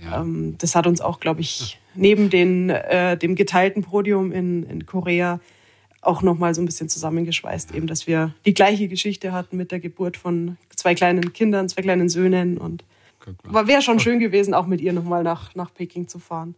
[0.03, 0.21] ja.
[0.21, 4.85] ähm, das hat uns auch, glaube ich, neben den, äh, dem geteilten Podium in, in
[4.85, 5.39] Korea
[6.07, 9.81] auch nochmal so ein bisschen zusammengeschweißt, eben, dass wir die gleiche Geschichte hatten mit der
[9.81, 12.85] Geburt von zwei kleinen Kindern, zwei kleinen Söhnen und
[13.43, 16.55] war wäre schon schön gewesen, auch mit ihr nochmal nach, nach Peking zu fahren.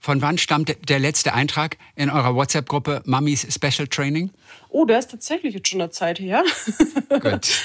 [0.00, 4.30] Von wann stammt der letzte Eintrag in eurer WhatsApp-Gruppe Mummies Special Training?
[4.68, 6.44] Oh, der ist tatsächlich jetzt schon eine Zeit her.
[7.08, 7.64] Gut.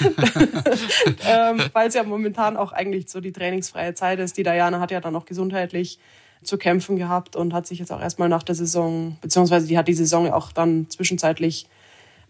[1.24, 4.36] ähm, Weil es ja momentan auch eigentlich so die trainingsfreie Zeit ist.
[4.36, 6.00] Die Diana hat ja dann auch gesundheitlich
[6.44, 9.88] zu kämpfen gehabt und hat sich jetzt auch erstmal nach der Saison, beziehungsweise die hat
[9.88, 11.66] die Saison auch dann zwischenzeitlich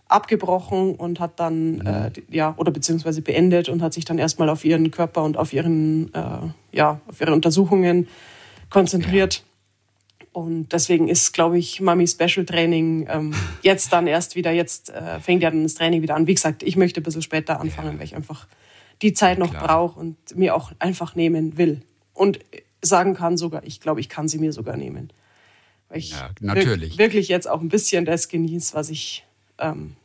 [0.09, 1.87] abgebrochen und hat dann, mhm.
[1.87, 5.53] äh, ja, oder beziehungsweise beendet und hat sich dann erstmal auf ihren Körper und auf
[5.53, 8.09] ihren, äh, ja, auf ihre Untersuchungen
[8.71, 9.37] konzentriert.
[9.37, 10.27] Ja.
[10.33, 15.21] Und deswegen ist, glaube ich, Mami Special Training ähm, jetzt dann erst wieder, jetzt äh,
[15.21, 16.27] fängt ja dann das Training wieder an.
[16.27, 17.99] Wie gesagt, ich möchte ein bisschen später anfangen, ja.
[17.99, 18.47] weil ich einfach
[19.03, 21.83] die Zeit noch brauche und mir auch einfach nehmen will.
[22.13, 22.41] Und
[22.85, 25.11] sagen kann sogar, ich glaube, ich kann sie mir sogar nehmen.
[25.89, 26.99] Weil ich ja, natürlich.
[26.99, 29.25] wirklich jetzt auch ein bisschen das genieße, was ich
[29.59, 29.97] ähm,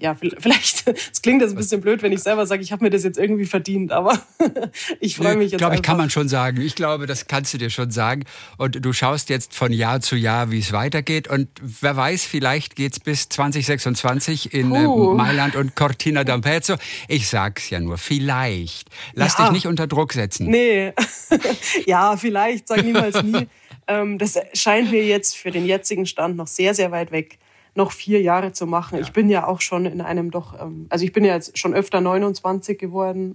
[0.00, 2.90] ja, vielleicht, es klingt jetzt ein bisschen blöd, wenn ich selber sage, ich habe mir
[2.90, 4.18] das jetzt irgendwie verdient, aber
[5.00, 5.52] ich freue mich jetzt.
[5.54, 6.60] Ich glaube, ich kann man schon sagen.
[6.60, 8.24] Ich glaube, das kannst du dir schon sagen.
[8.56, 11.28] Und du schaust jetzt von Jahr zu Jahr, wie es weitergeht.
[11.28, 15.14] Und wer weiß, vielleicht geht es bis 2026 in uh.
[15.14, 16.78] Mailand und Cortina d'Ampezzo.
[17.08, 18.88] Ich sag's ja nur, vielleicht.
[19.14, 19.44] Lass ja.
[19.44, 20.46] dich nicht unter Druck setzen.
[20.46, 20.92] Nee.
[21.86, 23.48] ja, vielleicht, sag niemals nie.
[23.86, 27.38] Ähm, das scheint mir jetzt für den jetzigen Stand noch sehr, sehr weit weg
[27.74, 28.96] noch vier Jahre zu machen.
[28.96, 29.02] Ja.
[29.02, 31.74] Ich bin ja auch schon in einem doch, ähm, also ich bin ja jetzt schon
[31.74, 33.34] öfter 29 geworden.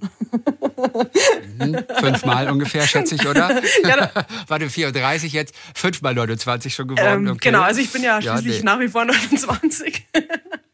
[1.57, 1.83] Mhm.
[1.99, 3.61] Fünfmal ungefähr, schätze ich, oder?
[3.83, 4.11] ja,
[4.47, 5.55] War du 34 jetzt?
[5.73, 7.27] Fünfmal 29 schon geworden?
[7.27, 7.49] Ähm, okay.
[7.49, 8.65] Genau, also ich bin ja schließlich ja, nee.
[8.65, 10.07] nach wie vor 29.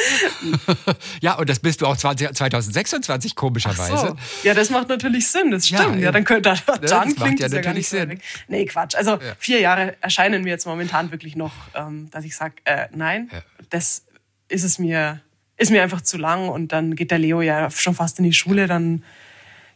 [1.20, 3.96] ja, und das bist du auch 20, 2026 komischerweise.
[3.96, 4.16] So.
[4.42, 5.96] Ja, das macht natürlich Sinn, das stimmt.
[5.96, 8.20] Ja, ja dann könnte dann das klingt ja natürlich ja Sinn.
[8.48, 8.94] Nee, Quatsch.
[8.94, 9.36] Also ja.
[9.38, 13.30] vier Jahre erscheinen mir jetzt momentan wirklich noch, ähm, dass ich sage, äh, nein,
[13.70, 14.04] das
[14.48, 15.20] ist es mir,
[15.56, 18.32] ist mir einfach zu lang und dann geht der Leo ja schon fast in die
[18.32, 19.04] Schule, dann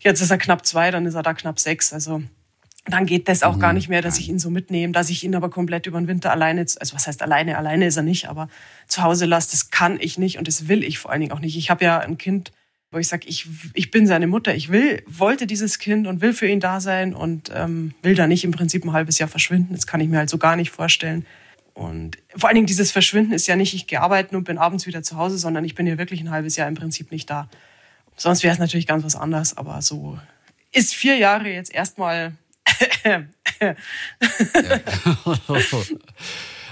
[0.00, 1.92] jetzt ist er knapp zwei, dann ist er da knapp sechs.
[1.92, 2.22] Also
[2.84, 3.60] dann geht das auch mhm.
[3.60, 6.08] gar nicht mehr, dass ich ihn so mitnehme, dass ich ihn aber komplett über den
[6.08, 8.48] Winter alleine, also was heißt alleine, alleine ist er nicht, aber
[8.88, 11.40] zu Hause lasse, das kann ich nicht und das will ich vor allen Dingen auch
[11.40, 11.56] nicht.
[11.56, 12.52] Ich habe ja ein Kind,
[12.90, 16.32] wo ich sage, ich, ich bin seine Mutter, ich will, wollte dieses Kind und will
[16.32, 19.74] für ihn da sein und ähm, will da nicht im Prinzip ein halbes Jahr verschwinden.
[19.74, 21.24] Das kann ich mir halt so gar nicht vorstellen.
[21.74, 24.86] Und vor allen Dingen dieses Verschwinden ist ja nicht, ich gehe arbeiten und bin abends
[24.86, 27.48] wieder zu Hause, sondern ich bin ja wirklich ein halbes Jahr im Prinzip nicht da.
[28.16, 30.18] Sonst wäre es natürlich ganz was anderes, aber so
[30.72, 32.32] ist vier Jahre jetzt erstmal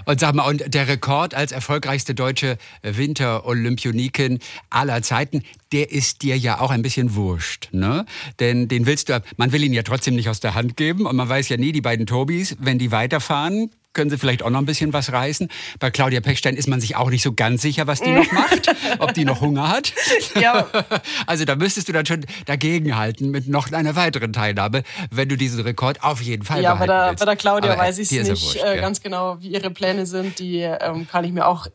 [0.07, 4.39] Und sag mal, und der Rekord als erfolgreichste deutsche Winter-Olympionikin
[4.71, 8.07] aller Zeiten, der ist dir ja auch ein bisschen wurscht, ne?
[8.41, 11.17] Denn den willst du, man will ihn ja trotzdem nicht aus der Hand geben und
[11.17, 14.61] man weiß ja nie, die beiden Tobis, wenn die weiterfahren, können sie vielleicht auch noch
[14.61, 15.49] ein bisschen was reißen.
[15.79, 18.75] Bei Claudia Pechstein ist man sich auch nicht so ganz sicher, was die noch macht,
[18.99, 19.93] ob die noch Hunger hat.
[20.41, 20.69] Ja.
[21.27, 25.61] Also da müsstest du dann schon dagegenhalten mit noch einer weiteren Teilnahme, wenn du diesen
[25.61, 27.21] Rekord auf jeden Fall ja, bei der, willst.
[27.21, 28.81] bei der Claudia Aber weiß ich es nicht wurscht, äh, ja.
[28.81, 30.39] ganz genau, wie ihre Pläne sind.
[30.39, 31.69] Die ähm, kann ich mir auch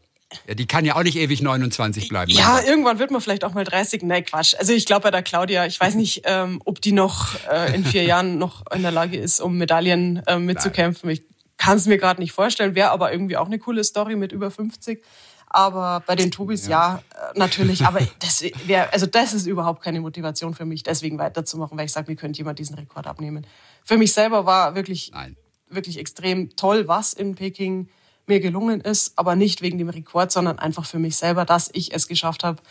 [0.48, 2.32] ja, die kann ja auch nicht ewig 29 bleiben.
[2.32, 4.04] Ja, irgendwann wird man vielleicht auch mal 30.
[4.04, 4.56] Nein, Quatsch.
[4.58, 7.86] Also ich glaube bei der Claudia, ich weiß nicht, ähm, ob die noch äh, in
[7.86, 11.10] vier Jahren noch in der Lage ist, um Medaillen äh, mitzukämpfen.
[11.10, 11.24] Ich
[11.66, 14.52] kann es mir gerade nicht vorstellen, wäre aber irgendwie auch eine coole Story mit über
[14.52, 15.04] 50.
[15.50, 17.86] Aber bei den Tobis ja, ja äh, natürlich.
[17.86, 21.92] Aber das wäre, also das ist überhaupt keine Motivation für mich, deswegen weiterzumachen, weil ich
[21.92, 23.48] sage, mir könnte jemand diesen Rekord abnehmen.
[23.84, 25.38] Für mich selber war wirklich, Nein.
[25.70, 27.90] wirklich extrem toll, was in Peking
[28.28, 31.96] mir gelungen ist, aber nicht wegen dem Rekord, sondern einfach für mich selber, dass ich
[31.96, 32.62] es geschafft habe,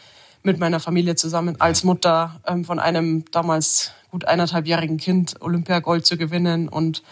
[0.45, 6.17] mit meiner Familie zusammen als Mutter ähm, von einem damals gut eineinhalbjährigen Kind Olympiagold zu
[6.17, 7.03] gewinnen und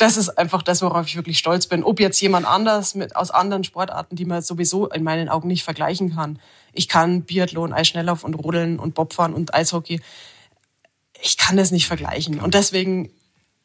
[0.00, 1.84] das ist einfach das, worauf ich wirklich stolz bin.
[1.84, 5.62] Ob jetzt jemand anders mit, aus anderen Sportarten, die man sowieso in meinen Augen nicht
[5.62, 6.38] vergleichen kann.
[6.72, 10.00] Ich kann Biathlon, Eisschnelllauf und Rodeln und Bobfahren und Eishockey.
[11.22, 12.40] Ich kann das nicht vergleichen.
[12.40, 13.06] Und deswegen.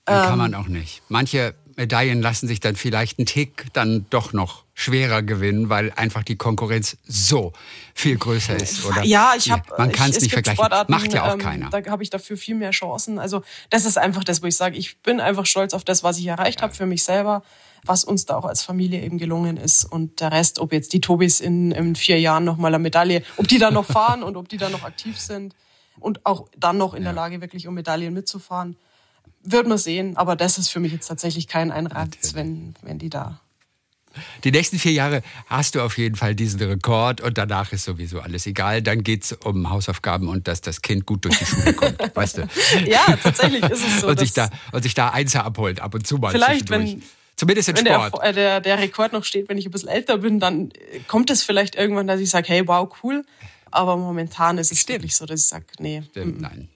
[0.08, 1.04] Ähm, kann man auch nicht.
[1.08, 6.24] Manche Medaillen lassen sich dann vielleicht einen Tick dann doch noch schwerer gewinnen, weil einfach
[6.24, 7.54] die Konkurrenz so
[7.94, 8.86] viel größer ist.
[8.86, 9.04] Oder?
[9.04, 9.64] Ja, ich habe.
[9.78, 10.58] Man kann es nicht vergleichen.
[10.58, 11.70] Sportarten, Macht ja auch ähm, keiner.
[11.70, 13.20] Da habe ich dafür viel mehr Chancen.
[13.20, 16.18] Also das ist einfach das, wo ich sage, ich bin einfach stolz auf das, was
[16.18, 16.64] ich erreicht ja.
[16.64, 17.44] habe für mich selber,
[17.84, 19.86] was uns da auch als Familie eben gelungen ist.
[19.86, 23.24] Und der Rest, ob jetzt die Tobis in, in vier Jahren noch mal eine Medaille,
[23.38, 25.56] ob die da noch fahren und ob die da noch aktiv sind
[26.00, 27.10] und auch dann noch in ja.
[27.10, 28.78] der Lage, wirklich um Medaillen mitzufahren
[29.46, 33.10] wird man sehen, aber das ist für mich jetzt tatsächlich kein Einreiz, wenn, wenn die
[33.10, 33.40] da.
[34.44, 38.22] Die nächsten vier Jahre hast du auf jeden Fall diesen Rekord und danach ist sowieso
[38.22, 38.82] alles egal.
[38.82, 42.38] Dann geht es um Hausaufgaben und dass das Kind gut durch die Schule kommt, weißt
[42.38, 42.48] du?
[42.86, 44.08] Ja, tatsächlich ist es so.
[44.08, 46.32] und, sich da, und sich da Einser abholt, ab und zu mal.
[46.32, 47.04] Vielleicht, wenn,
[47.36, 48.24] Zumindest in wenn Sport.
[48.24, 50.72] Der, der, der Rekord noch steht, wenn ich ein bisschen älter bin, dann
[51.08, 53.26] kommt es vielleicht irgendwann, dass ich sage, hey, wow, cool.
[53.72, 55.00] Aber momentan ist es Stimmt.
[55.00, 56.02] wirklich so, dass ich sage, nee.
[56.12, 56.70] Stimmt, nein.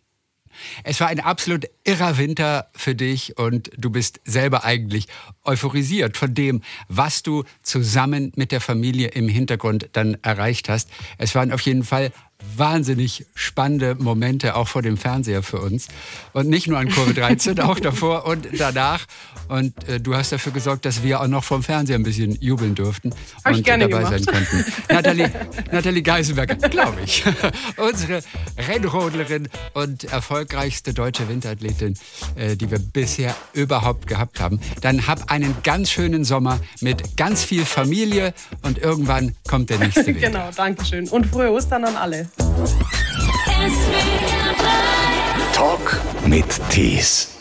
[0.84, 5.08] Es war ein absolut irrer Winter für dich und du bist selber eigentlich
[5.44, 10.90] euphorisiert von dem, was du zusammen mit der Familie im Hintergrund dann erreicht hast.
[11.18, 12.12] Es waren auf jeden Fall
[12.56, 15.88] wahnsinnig spannende Momente auch vor dem Fernseher für uns.
[16.34, 19.06] Und nicht nur an Kurve 13, auch davor und danach.
[19.50, 22.76] Und äh, du hast dafür gesorgt, dass wir auch noch vom Fernseher ein bisschen jubeln
[22.76, 24.10] durften Hab und dabei gemacht.
[24.12, 24.66] sein konnten.
[24.90, 25.32] Nathalie,
[25.72, 27.24] Nathalie Geisenberger, glaube ich.
[27.78, 28.22] Unsere
[28.58, 31.96] Rennrodlerin und erfolgreichste deutsche Winterathletin,
[32.36, 34.60] äh, die wir bisher überhaupt gehabt haben.
[34.82, 40.06] Dann hab einen ganz schönen Sommer mit ganz viel Familie und irgendwann kommt der nächste
[40.06, 40.28] Winter.
[40.28, 41.08] genau, danke schön.
[41.10, 42.30] Und frohe Ostern an alle.
[45.54, 47.39] Talk mit Tees.